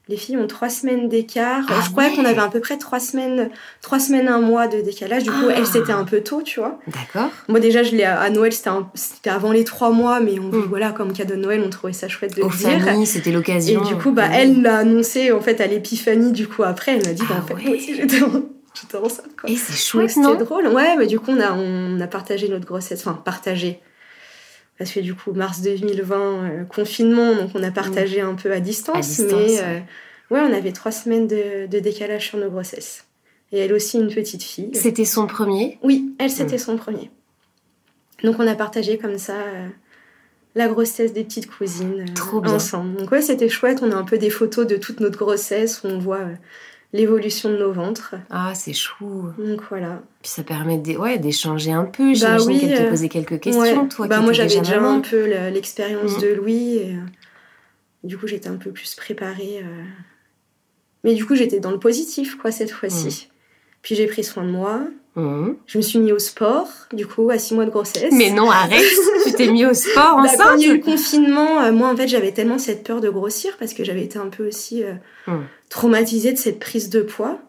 [0.09, 1.65] Les filles ont trois semaines d'écart.
[1.69, 3.49] Ah je croyais qu'on avait à peu près trois semaines,
[3.81, 5.23] trois semaines, un mois de décalage.
[5.23, 5.53] Du coup, Ah.
[5.57, 6.79] elle, c'était un peu tôt, tu vois.
[6.87, 7.29] D'accord.
[7.49, 10.65] Moi, déjà, je l'ai à Noël, c'était avant les trois mois, mais on, Mm.
[10.69, 13.05] voilà, comme cadeau de Noël, on trouvait ça chouette de Aux le dire.
[13.05, 13.81] c'était Et l'occasion.
[13.83, 14.33] du coup, bah, Mm.
[14.33, 16.31] elle l'a annoncé en fait à l'épiphanie.
[16.31, 17.77] Du coup, après, elle m'a dit, bah, Ah en fait, ouais.
[17.79, 18.43] j'étais en-
[18.79, 19.49] j'étais enceinte, quoi.
[19.49, 20.67] Et c'est chouette, C'était drôle.
[20.67, 23.01] Ouais, mais du coup, on a, on a partagé notre grossesse.
[23.05, 23.81] Enfin, partagé.
[24.77, 28.59] Parce que du coup, mars 2020, euh, confinement, donc on a partagé un peu à
[28.59, 28.97] distance.
[28.97, 29.59] À distance, mais ouais.
[29.63, 29.79] euh,
[30.35, 33.05] ouais, on avait trois semaines de, de décalage sur nos grossesses.
[33.51, 34.69] Et elle aussi, une petite fille.
[34.73, 35.79] C'était son premier?
[35.83, 37.09] Oui, elle, c'était son premier.
[38.23, 39.67] Donc on a partagé comme ça euh,
[40.55, 42.53] la grossesse des petites cousines euh, Trop bien.
[42.53, 42.97] ensemble.
[42.97, 43.79] Donc ouais, c'était chouette.
[43.83, 46.33] On a un peu des photos de toute notre grossesse où on voit euh,
[46.93, 48.15] l'évolution de nos ventres.
[48.29, 49.25] Ah, c'est chou.
[49.37, 50.01] Donc voilà.
[50.21, 52.07] Puis ça permet d'é- ouais, d'échanger un peu.
[52.09, 53.87] Bah J'imagine oui, qu'elle te euh, posait quelques questions, Ouais.
[53.89, 54.07] toi.
[54.07, 54.95] bah qui moi j'avais déjà maman.
[54.95, 56.21] un peu l'expérience Mm.
[56.21, 56.75] de Louis.
[56.77, 56.99] Et, euh,
[58.03, 59.59] du coup j'étais un peu plus préparée.
[59.63, 59.83] euh.
[61.03, 63.29] Mais du coup j'étais dans le positif quoi cette fois-ci.
[63.81, 64.81] Puis j'ai pris soin de moi.
[65.17, 65.55] Mhm.
[65.65, 68.13] Je me suis mis au sport, du coup, à six mois de grossesse.
[68.13, 68.83] Mais non, arrête
[69.25, 71.71] Tu t'es mis au sport Bah, enceinte quand il y a eu le confinement, euh,
[71.71, 74.47] moi en fait j'avais tellement cette peur de grossir parce que j'avais été un peu
[74.47, 74.93] aussi euh,
[75.25, 75.41] Hmm.
[75.69, 77.39] traumatisée de cette prise de poids.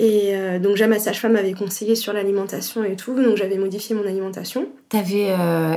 [0.00, 3.94] Et euh, donc déjà ma sage-femme m'avait conseillé sur l'alimentation et tout, donc j'avais modifié
[3.94, 4.66] mon alimentation.
[4.88, 5.28] T'avais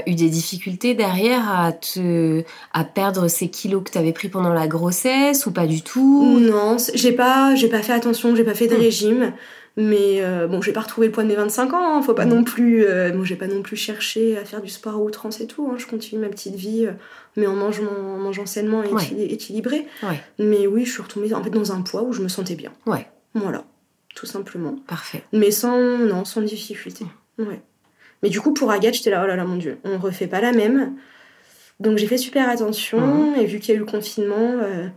[0.07, 2.43] eu des difficultés derrière à te
[2.73, 6.39] à perdre ces kilos que t'avais pris pendant la grossesse ou pas du tout?
[6.39, 8.79] Non, j'ai pas, j'ai pas fait attention, j'ai pas fait de Hmm.
[8.81, 9.33] régime.
[9.79, 12.25] Mais euh, bon, j'ai pas retrouvé le poids de mes 25 ans, hein, faut pas
[12.25, 12.29] Hmm.
[12.29, 12.83] non plus.
[12.85, 15.69] Euh, bon, j'ai pas non plus cherché à faire du sport à outrance et tout.
[15.71, 16.91] hein, je continue ma petite vie, euh,
[17.35, 19.03] mais en mangeant, en mangeant sainement et Ouais.
[19.29, 19.85] équilibré.
[20.01, 20.19] Ouais.
[20.39, 22.71] Mais oui, je suis retombée en fait dans un poids où je me sentais bien.
[22.87, 23.07] Ouais.
[23.35, 23.63] Voilà,
[24.15, 24.75] tout simplement.
[24.87, 25.23] Parfait.
[25.31, 27.05] Mais sans, non, sans difficulté.
[27.37, 27.61] Ouais.
[28.23, 30.41] Mais du coup, pour Agathe, j'étais là, oh là là, mon Dieu, on refait pas
[30.41, 30.95] la même.
[31.79, 34.87] Donc j'ai fait super attention, et vu qu'il y a eu le confinement, euh,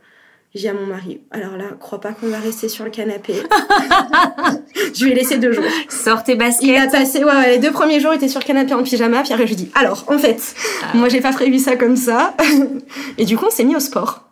[0.54, 3.34] j'ai à mon mari, alors là, crois pas qu'on va rester sur le canapé.
[4.94, 5.64] je lui ai laissé deux jours.
[5.88, 8.44] Sors tes Il a passé, ouais, ouais, les deux premiers jours, il était sur le
[8.44, 10.96] canapé en pyjama, puis après je lui ai dit, alors, en fait, Ah.
[10.96, 12.34] moi j'ai pas prévu ça comme ça.
[13.18, 14.24] et du coup, on s'est mis au sport.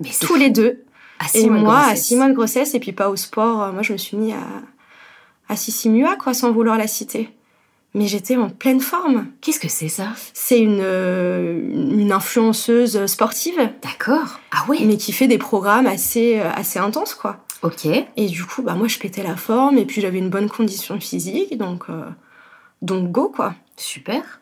[0.00, 0.82] Mais Tous les deux.
[1.18, 1.96] à six Et mois moi, à.
[1.96, 4.32] 6 mois de grossesse, et puis pas au sport, euh, moi je me suis mis
[4.32, 4.38] à,
[5.48, 7.28] à Sissi Mua, quoi, sans vouloir la citer.
[7.94, 9.26] Mais j'étais en pleine forme.
[9.40, 14.38] Qu'est-ce que c'est ça C'est une, euh, une influenceuse sportive, D'accord.
[14.52, 14.78] Ah ouais.
[14.84, 17.44] mais qui fait des programmes assez, euh, assez intenses, quoi.
[17.62, 17.86] Ok.
[17.86, 20.98] Et du coup, bah, moi je pétais la forme, et puis j'avais une bonne condition
[21.00, 22.04] physique, donc, euh,
[22.80, 23.54] donc go, quoi.
[23.76, 24.40] Super.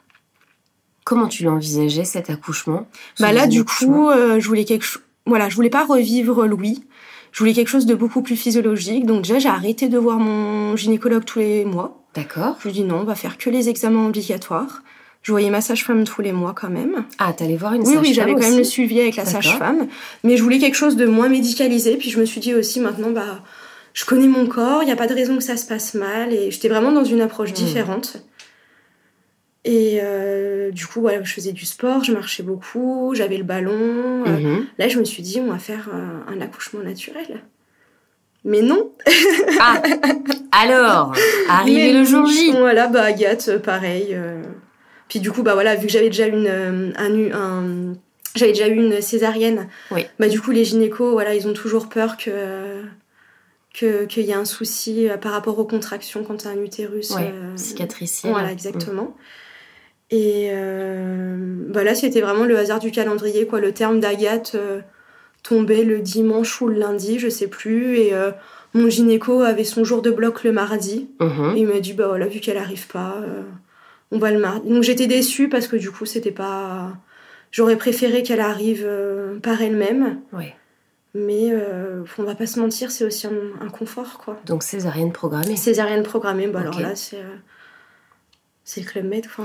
[1.04, 2.86] Comment tu l'envisageais cet accouchement?
[3.18, 5.02] Bah là, du coup, euh, je voulais quelque chose.
[5.24, 6.84] Voilà, je voulais pas revivre Louis.
[7.32, 9.06] Je voulais quelque chose de beaucoup plus physiologique.
[9.06, 11.97] Donc déjà, j'ai arrêté de voir mon gynécologue tous les mois.
[12.14, 12.56] D'accord.
[12.60, 14.82] Je lui dis non, on va faire que les examens obligatoires.
[15.22, 17.04] Je voyais ma sage-femme tous les mois quand même.
[17.18, 19.88] Ah, t'allais voir une Oui, oui, sage-femme j'avais quand même le suivi avec la sage-femme.
[20.24, 21.96] Mais je voulais quelque chose de moins médicalisé.
[21.96, 23.42] Puis je me suis dit aussi maintenant, bah,
[23.94, 26.32] je connais mon corps, il n'y a pas de raison que ça se passe mal.
[26.32, 27.54] Et j'étais vraiment dans une approche Hmm.
[27.54, 28.22] différente.
[29.64, 33.72] Et euh, du coup, voilà, je faisais du sport, je marchais beaucoup, j'avais le ballon.
[34.26, 34.66] euh, Mhm.
[34.78, 37.42] Là, je me suis dit, on va faire euh, un accouchement naturel.
[38.44, 38.92] Mais non.
[39.60, 39.82] Ah
[40.52, 41.12] Alors,
[41.48, 42.52] arrivé le jour J.
[42.52, 44.08] Voilà, bah Agathe, pareil.
[44.12, 44.42] euh.
[45.08, 47.94] Puis du coup, bah voilà, vu que j'avais déjà une, euh, un,
[48.36, 49.68] j'avais déjà eu une césarienne.
[49.90, 50.06] Oui.
[50.18, 52.82] Bah du coup, les gynécos, voilà, ils ont toujours peur que
[53.74, 57.10] que- qu'il y ait un souci euh, par rapport aux contractions quand t'as un utérus.
[57.10, 58.32] Ouais, euh, cicatricielle.
[58.32, 59.16] Voilà, exactement.
[60.10, 63.60] Et bah là, c'était vraiment le hasard du calendrier, quoi.
[63.60, 64.56] Le terme d'Agathe
[65.48, 67.96] tombait le dimanche ou le lundi, je sais plus.
[67.96, 68.30] Et euh,
[68.74, 71.08] mon gynéco avait son jour de bloc le mardi.
[71.20, 71.56] Mhm.
[71.56, 73.42] Et il m'a dit, bah voilà, vu qu'elle arrive pas, euh,
[74.10, 74.68] on va le mardi.
[74.68, 76.92] Donc j'étais déçue parce que du coup, c'était pas.
[77.50, 80.20] J'aurais préféré qu'elle arrive euh, par elle-même.
[80.32, 80.54] Ouais.
[81.14, 81.52] Mais
[82.18, 84.38] on va pas se mentir, c'est aussi un, un confort, quoi.
[84.44, 85.56] Donc césarienne programmée.
[85.56, 87.24] Césarienne programmée, bah alors là, c'est.
[88.62, 89.44] c'est le Club Med, enfin.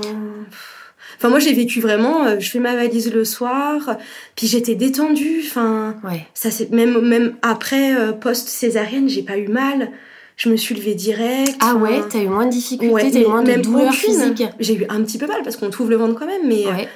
[0.50, 0.83] pff.
[1.16, 2.24] Enfin, moi, j'ai vécu vraiment.
[2.24, 3.96] euh, je fais ma valise le soir,
[4.36, 5.42] puis j'étais détendue.
[5.46, 6.26] Enfin, Ouais.
[6.34, 9.90] ça c'est même même après euh, post césarienne, j'ai pas eu mal.
[10.36, 11.54] Je me suis levée direct.
[11.60, 14.42] Ah ouais, t'as eu moins de difficultés, Ouais, t'as eu moins de douleurs physiques.
[14.58, 16.70] J'ai eu un petit peu mal parce qu'on trouve le ventre quand même, mais euh,
[16.72, 16.88] Ouais.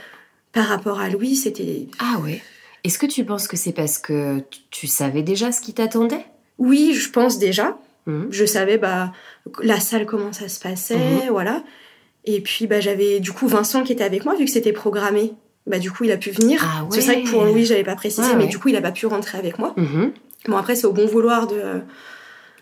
[0.52, 1.86] par rapport à Louis, c'était.
[2.00, 2.42] Ah ouais.
[2.82, 6.24] Est-ce que tu penses que c'est parce que tu- savais déjà ce qui t'attendait?
[6.58, 7.76] Oui, je pense déjà.
[8.06, 8.28] Mhm.
[8.30, 9.12] Je savais bah
[9.62, 11.28] la salle comment ça se passait, Mhm.
[11.30, 11.62] voilà.
[12.24, 15.32] Et puis bah j'avais du coup Vincent qui était avec moi vu que c'était programmé.
[15.66, 16.60] Bah du coup il a pu venir.
[16.64, 17.44] Ah C'est vrai que pour.
[17.44, 18.48] Louis j'avais pas précisé, Ouais, mais ouais.
[18.50, 19.74] du coup il a pas pu rentrer avec moi.
[19.76, 20.12] Mhm.
[20.48, 21.56] Bon après c'est au bon vouloir de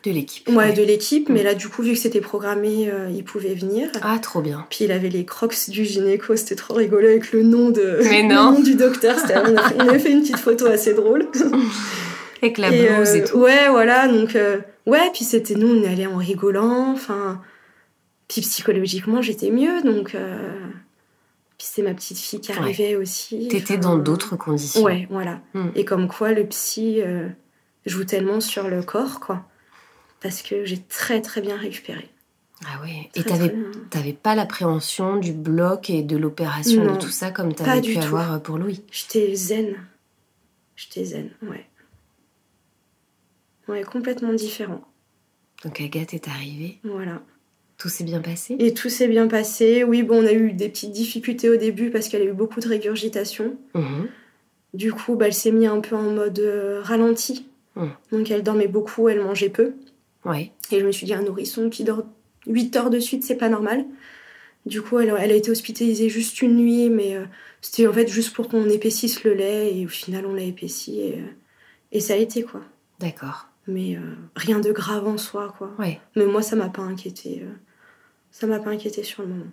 [0.05, 0.49] De l'équipe.
[0.51, 3.89] ouais, de l'équipe, mais là du coup vu que c'était programmé, euh, il pouvait venir.
[4.03, 4.67] Ah, trop bien.
[4.71, 8.23] Puis il avait les crocs du gynéco, c'était trop rigolo avec le nom de Mais
[8.23, 9.17] le nom du docteur.
[9.25, 11.27] On, a fait- on avait fait une petite photo assez drôle.
[12.43, 13.39] Avec la blouse et tout.
[13.39, 14.07] Ouais, voilà.
[14.09, 14.37] Donc,
[14.87, 16.93] ouais, puis c'était nous, on est allés en rigolant.
[16.93, 17.41] Enfin,
[18.29, 19.83] puis psychologiquement, j'étais mieux.
[19.83, 20.17] Donc,
[21.59, 23.49] puis c'est ma petite fille qui arrivait aussi.
[23.49, 24.83] T'étais dans d'autres conditions.
[24.83, 25.41] Ouais, voilà.
[25.55, 25.69] Hmm.
[25.75, 27.01] Et comme quoi, le psy
[27.87, 29.45] joue tellement sur le corps, quoi.
[30.21, 32.09] Parce que j'ai très, très bien récupéré.
[32.65, 33.09] Ah oui.
[33.15, 33.55] Et t'avais,
[33.91, 38.33] t'avais pas l'appréhension du bloc et de l'opération, de tout ça, comme t'avais pu avoir
[38.33, 38.83] euh, pour Louis?
[38.91, 39.75] J'étais zen.
[40.75, 41.67] J'étais zen, ouais.
[43.69, 44.83] Ouais, complètement différent.
[45.65, 46.79] Donc Agathe est arrivée.
[46.85, 47.21] Voilà.
[47.79, 48.57] Tout s'est bien passé?
[48.59, 49.85] Et tout s'est bien passé.
[49.85, 52.61] Oui, bon, on a eu des petites difficultés au début parce qu'elle a eu beaucoup
[52.61, 53.57] de régurgitation.
[53.75, 54.09] Mhm.
[54.73, 57.47] Du coup, bah, elle s'est mise un peu en mode euh, ralenti.
[57.77, 57.91] Mhm.
[58.13, 59.75] Donc elle dormait beaucoup, elle mangeait peu.
[60.25, 60.53] Ouais.
[60.73, 62.05] Et je me suis dit, un nourrisson qui dort
[62.47, 63.85] 8 heures de suite, c'est pas normal.
[64.65, 67.25] Du coup, elle, a été hospitalisée juste une nuit, mais euh,
[67.61, 70.99] c'était en fait juste pour qu'on épaississe le lait, et au final, on l'a épaissi,
[71.01, 71.23] et,
[71.95, 72.63] euh, ça a été, quoi.
[72.99, 73.47] D'accord.
[73.69, 73.97] Mais
[74.35, 75.71] rien de grave en soi, quoi.
[75.79, 76.01] Ouais.
[76.17, 77.45] Mais moi, ça m'a pas inquiété.
[78.39, 79.51] Ça m'a pas inquiété sur le moment.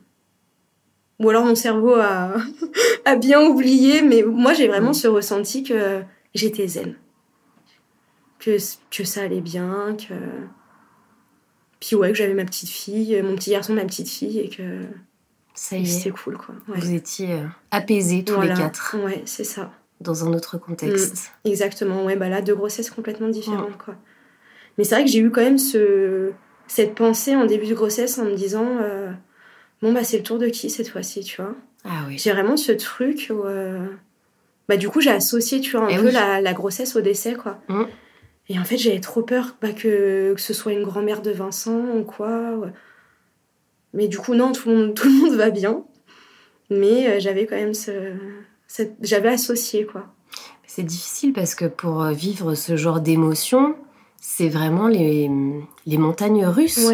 [1.20, 2.36] Ou alors mon cerveau a,
[3.06, 4.96] a bien oublié, mais moi, j'ai vraiment mm.
[4.96, 6.02] ce ressenti que
[6.36, 6.96] j'étais zen.
[8.40, 8.58] Que,
[8.92, 10.14] que ça allait bien, que
[11.80, 14.82] puis ouais, que j'avais ma petite fille, mon petit garçon, ma petite fille, et que
[15.54, 15.86] ça y est.
[15.86, 16.56] C'était cool, quoi.
[16.68, 18.98] Vous étiez euh, apaisés tous les quatre.
[19.02, 19.72] Ouais, c'est ça.
[20.02, 21.32] Dans un autre contexte.
[21.46, 23.96] Mm, exactement, ouais, bah là, deux grossesses complètement différentes, quoi.
[24.78, 26.34] Mais c'est vrai que j'ai eu quand même ce,
[26.68, 29.12] cette pensée en début de grossesse en me disant, euh,
[29.82, 31.56] bon, bah c'est le tour de qui cette fois-ci, tu vois?
[31.86, 32.18] Ah oui.
[32.18, 33.86] J'ai vraiment ce truc où, euh,
[34.70, 37.34] bah du coup, j'ai associé, tu vois, un eh peu la, la, grossesse au décès,
[37.34, 37.60] quoi.
[37.68, 37.84] Mm.
[38.50, 41.82] Et en fait, j'avais trop peur bah, que, que, ce soit une grand-mère de Vincent
[41.96, 42.72] ou quoi.
[43.94, 45.84] Mais du coup, non, tout le monde, tout le monde va bien.
[46.70, 47.92] Mais euh, j'avais quand même ce,
[49.02, 50.08] j'avais associé quoi.
[50.66, 53.76] C'est difficile parce que pour vivre ce genre d'émotion,
[54.26, 55.30] c'est vraiment les,
[55.86, 56.90] les, montagnes russes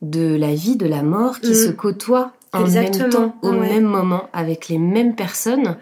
[0.00, 1.66] de la vie, de la mort qui mm.
[1.66, 5.76] se côtoient en même temps, au même moment, avec les mêmes personnes.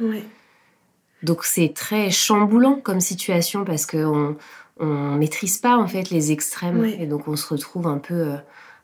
[1.23, 4.37] Donc c'est très chamboulant comme situation parce qu'on
[4.81, 8.37] on maîtrise pas en fait les extrêmes et donc on se retrouve un peu euh,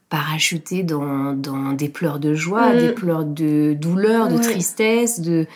[0.08, 2.78] parachuté dans, dans, des pleurs de joie, mm.
[2.78, 5.46] des pleurs de douleur, de tristesse, de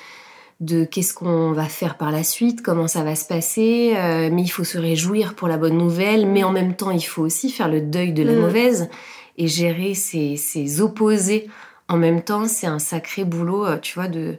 [0.61, 4.43] de qu'est-ce qu'on va faire par la suite, comment ça va se passer, euh, mais
[4.43, 7.51] il faut se réjouir pour la bonne nouvelle, mais en même temps il faut aussi
[7.51, 8.41] faire le deuil de la mm.
[8.41, 8.89] mauvaise
[9.37, 11.49] et gérer ces, ces opposés
[11.89, 14.37] en même temps, c'est un sacré boulot, euh, tu vois, de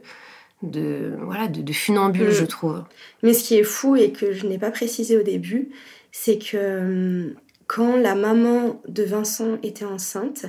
[0.62, 2.32] de voilà de, funambule, mm.
[2.32, 2.84] je trouve.
[3.22, 5.70] Mais ce qui est fou et que je n'ai pas précisé au début,
[6.12, 6.80] c'est que
[7.28, 7.34] hum,
[7.66, 10.46] quand la maman de Vincent était enceinte,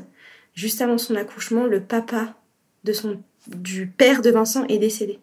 [0.53, 2.35] juste avant son accouchement, le papa
[2.83, 5.19] de son du père de Vincent est décédé.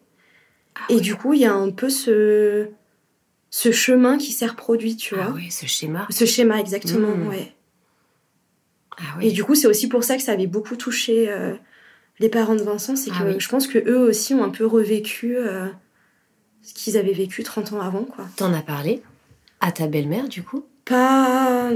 [0.75, 2.69] Ah et du coup, il y a un peu ce
[3.51, 5.27] ce chemin qui s'est reproduit, tu ah vois.
[5.29, 6.07] Ah oui, ce schéma.
[6.09, 7.27] Ce schéma, exactement, mm.
[7.27, 7.53] ouais.
[8.97, 9.27] Ah oui.
[9.27, 11.53] Et du coup, c'est aussi pour ça que ça avait beaucoup touché euh,
[12.19, 14.65] les parents de Vincent, c'est ah que je pense que eux aussi ont un peu
[14.65, 15.67] revécu euh,
[16.61, 18.25] ce qu'ils avaient vécu 30 ans avant, quoi.
[18.35, 19.01] T'en as parlé
[19.61, 20.65] à ta belle-mère, du coup?
[20.85, 21.71] Pas...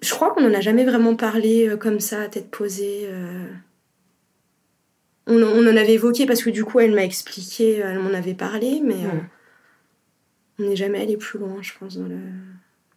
[0.00, 3.08] Je crois qu'on n'en a jamais vraiment parlé euh, comme ça, à tête posée.
[5.28, 5.54] Euh.
[5.54, 8.80] On, en avait évoqué parce que du coup, elle m'a expliqué, elle m'en avait parlé,
[8.84, 8.96] mais
[10.58, 12.18] on n'est jamais allé plus loin, je pense, dans le...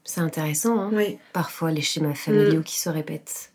[0.03, 1.17] C'est intéressant, hein oui.
[1.33, 2.63] Parfois, les schémas familiaux mm.
[2.63, 3.51] qui se répètent.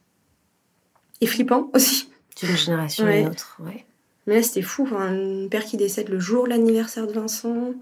[1.21, 2.11] Et flippant aussi.
[2.37, 3.85] D'une génération à une autre, ouais.
[4.27, 4.89] Mais là, c'était fou.
[4.97, 7.75] un père qui décède le jour de l'anniversaire de Vincent.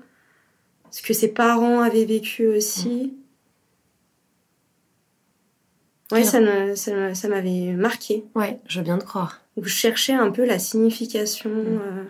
[0.90, 3.12] Ce que ses parents avaient vécu aussi.
[3.14, 3.19] Mm.
[6.12, 6.40] Ouais, ça,
[6.76, 8.24] ça, ça m'avait marqué.
[8.34, 9.40] Ouais, je viens de croire.
[9.60, 11.50] je cherchais un peu la signification.
[11.50, 11.80] Mm.
[11.82, 12.04] Euh,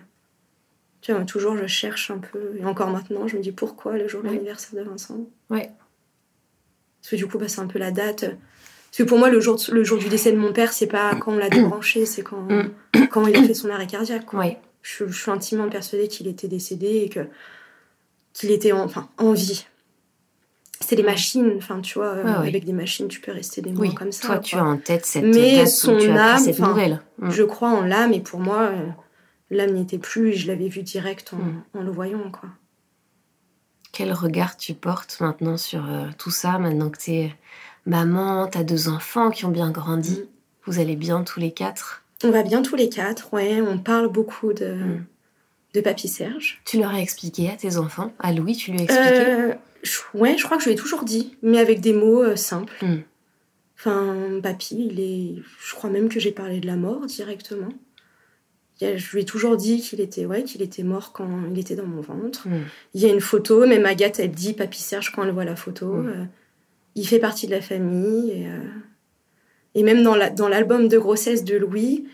[1.01, 2.57] tu vois, toujours je cherche un peu.
[2.59, 5.18] Et encore maintenant, je me dis pourquoi le jour de l'anniversaire de Vincent?
[5.51, 5.70] Ouais.
[7.01, 8.20] Parce que du coup, bah, c'est un peu la date.
[8.20, 11.14] Parce que pour moi, le jour, le jour du décès de mon père, c'est pas
[11.14, 12.70] quand on l'a débranché, c'est quand, mm.
[13.11, 14.26] quand il a fait son arrêt cardiaque.
[14.26, 14.44] Quoi.
[14.82, 17.20] Je, suis intimement persuadée qu'il était décédé et que
[18.32, 19.66] qu'il était en, enfin, en vie.
[20.83, 23.93] C'est des machines, enfin, tu vois, euh, avec des machines, tu peux rester des mois
[23.93, 24.26] comme ça.
[24.26, 27.01] Toi, tu as en tête cette Mais son âme, cette nouvelle.
[27.18, 27.31] Mm.
[27.31, 28.87] Je crois en l'âme, et pour moi, euh,
[29.51, 31.62] l'âme n'y était plus, et je l'avais vu direct en, mm.
[31.74, 32.49] en, le voyant, quoi.
[33.93, 37.35] Quel regard tu portes maintenant sur euh, tout ça, maintenant que tu es
[37.87, 40.20] maman, t'as deux enfants qui ont bien grandi?
[40.20, 40.26] Mm.
[40.64, 42.05] Vous allez bien tous les quatre?
[42.24, 43.61] On va bien tous les quatre, ouais.
[43.61, 44.76] On parle beaucoup de,
[45.74, 46.61] de Papy Serge.
[46.64, 48.12] Tu leur as expliqué à tes enfants?
[48.18, 49.24] À Louis, tu lui as expliqué?
[49.26, 49.55] Euh,
[50.14, 52.74] Ouais, je crois que je lui ai toujours dit, mais avec des mots euh, simples.
[52.83, 52.99] Mm.
[53.78, 55.43] Enfin, Papy, il est.
[55.64, 57.70] Je crois même que j'ai parlé de la mort directement.
[58.81, 61.87] Je lui ai toujours dit qu'il était, ouais, qu'il était mort quand il était dans
[61.87, 62.47] mon ventre.
[62.95, 65.57] Il y a une photo, même Agathe, elle dit Papy Serge quand elle voit la
[65.57, 65.97] photo.
[65.97, 66.24] Euh,
[66.95, 68.31] il fait partie de la famille.
[68.31, 68.62] Et, euh,
[69.74, 72.07] et même dans l'album de grossesse de Louis,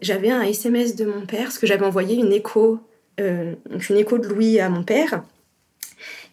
[0.00, 2.80] j'avais un SMS de mon père, parce que j'avais envoyé une écho,
[3.18, 5.22] une écho de Louis à mon père.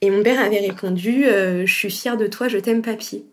[0.02, 3.26] Et mon père avait répondu Je suis fière de toi, je t'aime, papy.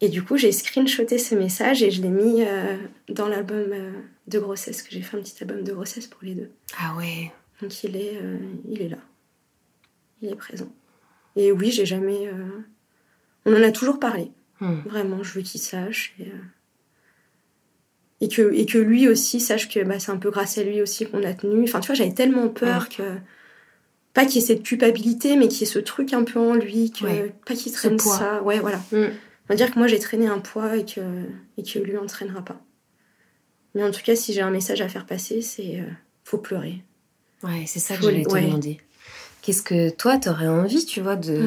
[0.00, 2.44] Et du coup, j'ai screenshoté ce message et je l'ai mis
[3.08, 3.72] dans l'album
[4.26, 6.50] de grossesse, que j'ai fait un petit album de grossesse pour les deux.
[6.78, 7.32] Ah ouais.
[7.62, 8.20] Donc il est,
[8.68, 8.98] il est là.
[10.20, 10.68] Il est présent.
[11.36, 12.30] Et oui, j'ai jamais.
[13.46, 14.32] On en a toujours parlé.
[14.60, 14.80] Hmm.
[14.86, 16.14] Vraiment, je veux qu'il sache.
[16.18, 16.44] Et, euh,
[18.20, 20.82] et, que, et que lui aussi sache que bah, c'est un peu grâce à lui
[20.82, 21.62] aussi qu'on a tenu.
[21.64, 22.96] Enfin, tu vois, j'avais tellement peur hmm.
[22.96, 23.02] que.
[24.16, 26.54] Pas qu'il y ait cette culpabilité, mais qu'il y ait ce truc un peu en
[26.54, 28.42] lui, que pas qu'il traîne ça.
[28.42, 28.78] Ouais, voilà.
[28.90, 29.10] Hmm.
[29.12, 31.02] On va dire que moi j'ai traîné un poids et que,
[31.58, 32.58] et que lui on traînera pas.
[33.74, 35.90] Mais en tout cas, si j'ai un message à faire passer, c'est euh,
[36.24, 36.82] faut pleurer.
[37.42, 38.80] Ouais, c'est ça que j'allais te demander.
[39.42, 41.46] Qu'est-ce que toi, t'aurais envie, tu vois, de,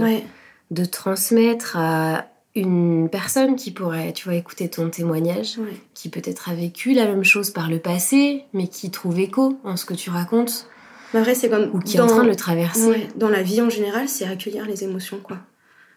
[0.69, 5.57] de transmettre à une personne qui pourrait, tu vois, écouter ton témoignage,
[5.95, 9.75] qui peut-être a vécu la même chose par le passé, mais qui trouve écho en
[9.75, 10.67] ce que tu racontes?
[11.13, 13.07] Vrai, c'est comme ou qui est en train de le traverser.
[13.15, 15.39] dans la vie en général, c'est accueillir les émotions, quoi.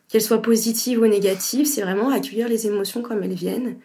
[0.08, 3.76] Qu'elles soient positives ou négatives, c'est vraiment accueillir les émotions comme elles viennent,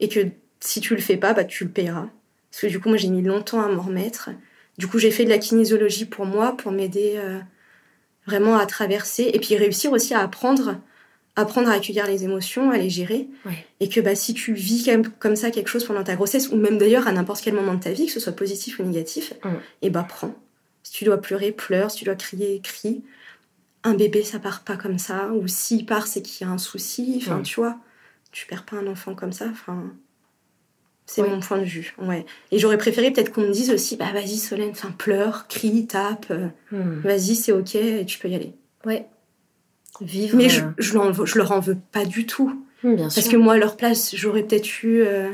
[0.00, 0.20] et que
[0.60, 2.08] si tu le fais pas, bah tu le payeras.
[2.50, 4.30] Parce que du coup, moi, j'ai mis longtemps à m'en remettre.
[4.78, 7.38] Du coup, j'ai fait de la kinésiologie pour moi, pour m'aider euh,
[8.26, 10.76] vraiment à traverser, et puis réussir aussi à apprendre
[11.38, 13.28] apprendre à accueillir les émotions, à les gérer.
[13.80, 16.78] Et que bah, si tu vis comme ça quelque chose pendant ta grossesse, ou même
[16.78, 19.34] d'ailleurs à n'importe quel moment de ta vie, que ce soit positif ou négatif,
[19.82, 20.34] et bah prends.
[20.86, 21.90] Si tu dois pleurer, pleure.
[21.90, 23.02] Si tu dois crier, crie.
[23.82, 25.32] Un bébé, ça part pas comme ça.
[25.32, 27.20] Ou s'il part, c'est qu'il y a un souci.
[27.20, 27.76] Enfin, tu vois,
[28.30, 29.46] tu perds pas un enfant comme ça.
[29.50, 29.92] Enfin,
[31.04, 31.92] c'est mon point de vue.
[31.98, 32.24] Ouais.
[32.52, 36.26] Et j'aurais préféré peut-être qu'on me dise aussi, bah vas-y Solène, enfin pleure, crie, tape.
[36.30, 37.00] Euh, mm.
[37.00, 37.76] Vas-y, c'est ok,
[38.06, 38.54] tu peux y aller.
[38.84, 39.06] Ouais.
[40.34, 42.64] Mais je, euh, je, je, leur en veux pas du tout.
[42.82, 45.32] Parce que moi, à leur place, j'aurais peut-être eu, euh,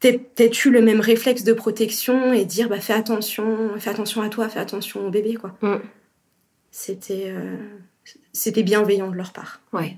[0.00, 4.28] peut-être eu le même réflexe de protection et dire bah, fais attention, fais attention à
[4.28, 5.34] toi, fais attention au bébé.
[5.34, 5.56] quoi.
[5.62, 5.80] Mm.
[6.70, 7.56] C'était, euh,
[8.32, 9.60] c'était bienveillant de leur part.
[9.72, 9.96] Ouais.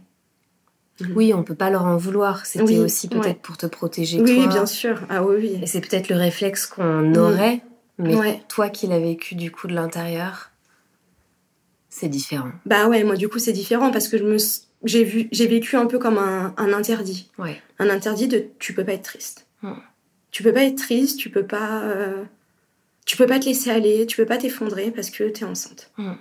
[1.00, 1.12] Mm.
[1.14, 2.46] Oui, on peut pas leur en vouloir.
[2.46, 4.20] C'était aussi peut-être pour te protéger.
[4.20, 5.00] Oui, bien sûr.
[5.08, 5.58] Ah oui, oui.
[5.62, 7.16] Et c'est peut-être le réflexe qu'on mm.
[7.16, 7.60] aurait,
[7.98, 10.50] mais toi qui l'as vécu du coup de l'intérieur,
[11.90, 12.52] c'est différent.
[12.64, 14.38] Bah ouais, moi du coup c'est différent parce que je me
[14.84, 17.30] j'ai vu j'ai vécu un peu comme un, interdit.
[17.36, 17.60] Ouais.
[17.78, 19.46] Un interdit de tu peux pas être triste.
[20.30, 22.24] Tu peux pas être triste, tu peux pas euh,
[23.04, 25.90] tu peux pas te laisser aller, tu peux pas t'effondrer parce que tu es enceinte.
[25.96, 26.12] Hmm.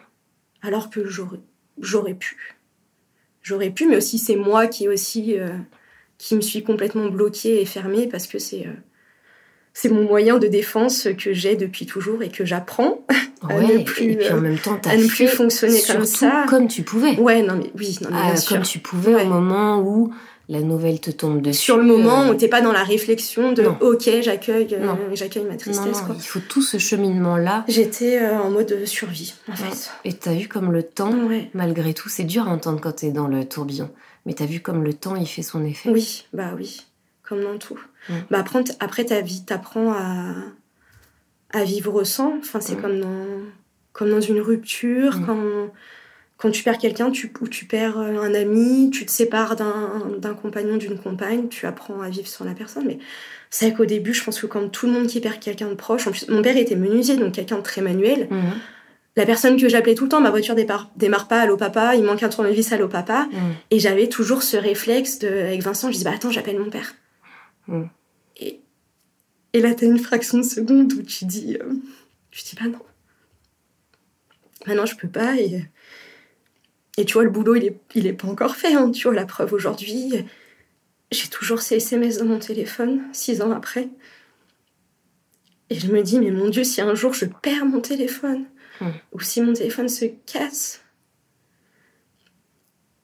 [0.62, 2.56] Alors que j'aurais pu.
[3.42, 5.50] J'aurais pu mais aussi c'est moi qui aussi euh,
[6.18, 8.74] qui me suis complètement bloquée et fermée parce que c'est euh,
[9.74, 13.06] c'est mon moyen de défense que j'ai depuis toujours et que j'apprends
[13.48, 16.46] à ne plus, et puis en même temps, à ne plus fonctionner comme ça.
[16.50, 17.18] Comme tu pouvais.
[17.18, 20.14] Ouais, non mais oui, non, mais ah, Comme tu pouvais au moment où
[20.50, 21.62] la nouvelle te tombe dessus.
[21.62, 25.56] Sur le moment euh, t'es pas dans la réflexion de ok, j'accueille, euh, j'accueille ma
[25.56, 26.04] tristesse.
[26.16, 27.64] Il faut tout ce cheminement là.
[27.68, 29.92] J'étais euh, en mode survie en fait.
[30.04, 31.16] Et t'as vu comme le temps,
[31.54, 33.92] malgré tout, c'est dur à entendre quand t'es dans le tourbillon.
[34.26, 35.90] Mais t'as vu comme le temps il fait son effet.
[35.90, 36.86] Oui, bah oui,
[37.24, 37.80] comme dans tout.
[38.32, 40.34] Bah, après, après, ta vie, t'apprends à,
[41.52, 42.38] à vivre sans.
[42.40, 43.44] Enfin, c'est comme, dans,
[43.94, 45.70] comme dans une rupture, quand,
[46.40, 50.34] quand tu perds quelqu'un, tu, ou tu perds euh, un ami, tu te sépares d'un
[50.34, 52.86] compagnon, d'une compagne, tu apprends à vivre sans la personne.
[52.88, 52.98] Mais
[53.50, 55.74] c'est vrai qu'au début, je pense que comme tout le monde qui perd quelqu'un de
[55.74, 58.30] proche, en plus, mon père était menuisier, donc quelqu'un de très manuel.
[58.32, 58.54] Mhm.
[59.18, 62.04] La personne que j'appelais tout le temps, ma voiture démarre, démarre pas, allô papa, il
[62.04, 63.28] manque un tournevis, allô papa.
[63.34, 63.40] Mhm.
[63.72, 66.96] Et j'avais toujours ce réflexe de, avec Vincent, je dis, bah attends, j'appelle mon père.
[67.68, 67.90] Mhm.
[68.38, 68.62] Et,
[69.52, 71.74] et là, t'as une fraction de seconde où tu dis, euh,
[72.32, 72.80] tu dis, bah non.
[74.66, 75.36] Bah non, je peux pas.
[75.36, 75.66] Et,
[77.00, 78.74] et tu vois, le boulot, il est, il est pas encore fait.
[78.74, 78.92] Hein.
[78.92, 80.26] Tu vois, la preuve aujourd'hui,
[81.12, 83.88] j'ai toujours ces SMS dans mon téléphone, six ans après.
[85.70, 88.48] Et je me dis, mais mon Dieu, si un jour je perds mon téléphone,
[88.82, 88.90] hmm.
[89.14, 90.82] ou si mon téléphone se casse,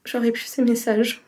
[0.03, 1.23] j'aurais plus ces messages.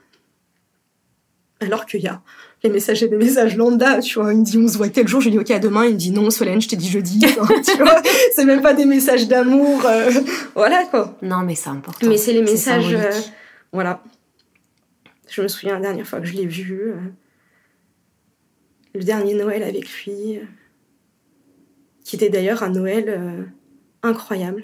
[1.60, 2.22] Alors qu'il y a
[2.64, 4.34] les messages et des messages lambda, tu vois.
[4.34, 5.94] Il me dit on se voit tel jour, je lui dis ok à demain, il
[5.94, 7.20] me dit non Solène, je t'ai dit jeudi,
[7.66, 8.02] tu vois.
[8.36, 10.12] C'est même pas des messages d'amour, euh,
[10.56, 11.18] voilà quoi.
[11.22, 12.08] Non mais c'est important.
[12.08, 13.12] Mais c'est les messages, euh,
[13.72, 14.04] voilà.
[15.30, 16.96] Je me souviens la dernière fois que je l'ai vu, euh,
[18.96, 20.40] le dernier Noël avec lui,
[22.04, 23.48] qui était d'ailleurs un Noël
[24.02, 24.64] incroyable.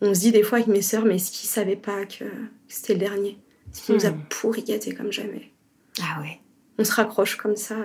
[0.00, 2.24] On se dit des fois avec mes sœurs, mais est-ce qu'ils savaient pas que
[2.68, 3.38] c'était le dernier?
[3.72, 4.22] Ce qui nous a hmm.
[4.28, 4.64] pourri
[4.96, 5.52] comme jamais?
[6.08, 6.40] Ah ouais
[6.78, 7.76] on se raccroche comme ça.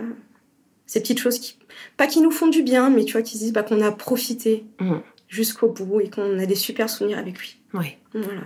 [0.86, 1.58] Ces petites choses qui,
[1.98, 3.92] pas qui nous font du bien, mais tu vois, qui se disent bah, qu'on a
[3.92, 4.98] profité mm.
[5.28, 7.60] jusqu'au bout et qu'on a des super souvenirs avec lui.
[7.74, 7.98] Oui.
[8.14, 8.44] Voilà.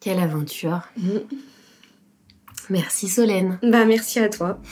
[0.00, 0.80] Quelle aventure.
[0.96, 1.18] Mm.
[2.70, 3.58] Merci Solène.
[3.62, 4.58] Bah merci à toi.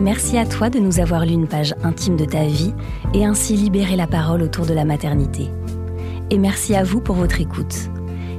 [0.00, 2.74] Merci à toi de nous avoir lu une page intime de ta vie
[3.14, 5.48] et ainsi libérer la parole autour de la maternité.
[6.32, 7.90] Et merci à vous pour votre écoute.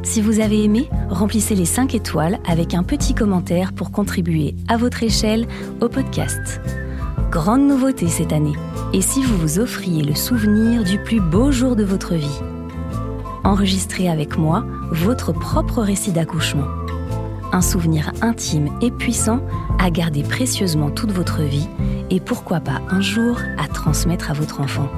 [0.02, 4.78] Si vous avez aimé, remplissez les 5 étoiles avec un petit commentaire pour contribuer à
[4.78, 5.48] votre échelle
[5.80, 6.60] au podcast.
[7.30, 8.56] Grande nouveauté cette année.
[8.94, 12.41] Et si vous vous offriez le souvenir du plus beau jour de votre vie?
[13.44, 16.66] Enregistrez avec moi votre propre récit d'accouchement.
[17.52, 19.39] Un souvenir intime et puissant
[19.78, 21.68] à garder précieusement toute votre vie
[22.10, 24.89] et pourquoi pas un jour à transmettre à votre enfant.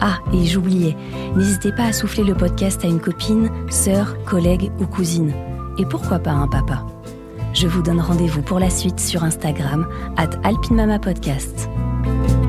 [0.00, 0.96] Ah, et j'oubliais,
[1.36, 5.32] n'hésitez pas à souffler le podcast à une copine, sœur, collègue ou cousine.
[5.78, 6.84] Et pourquoi pas un papa?
[7.52, 9.86] Je vous donne rendez-vous pour la suite sur Instagram,
[10.16, 11.68] at alpinmamapodcast.
[11.68, 12.43] Podcast.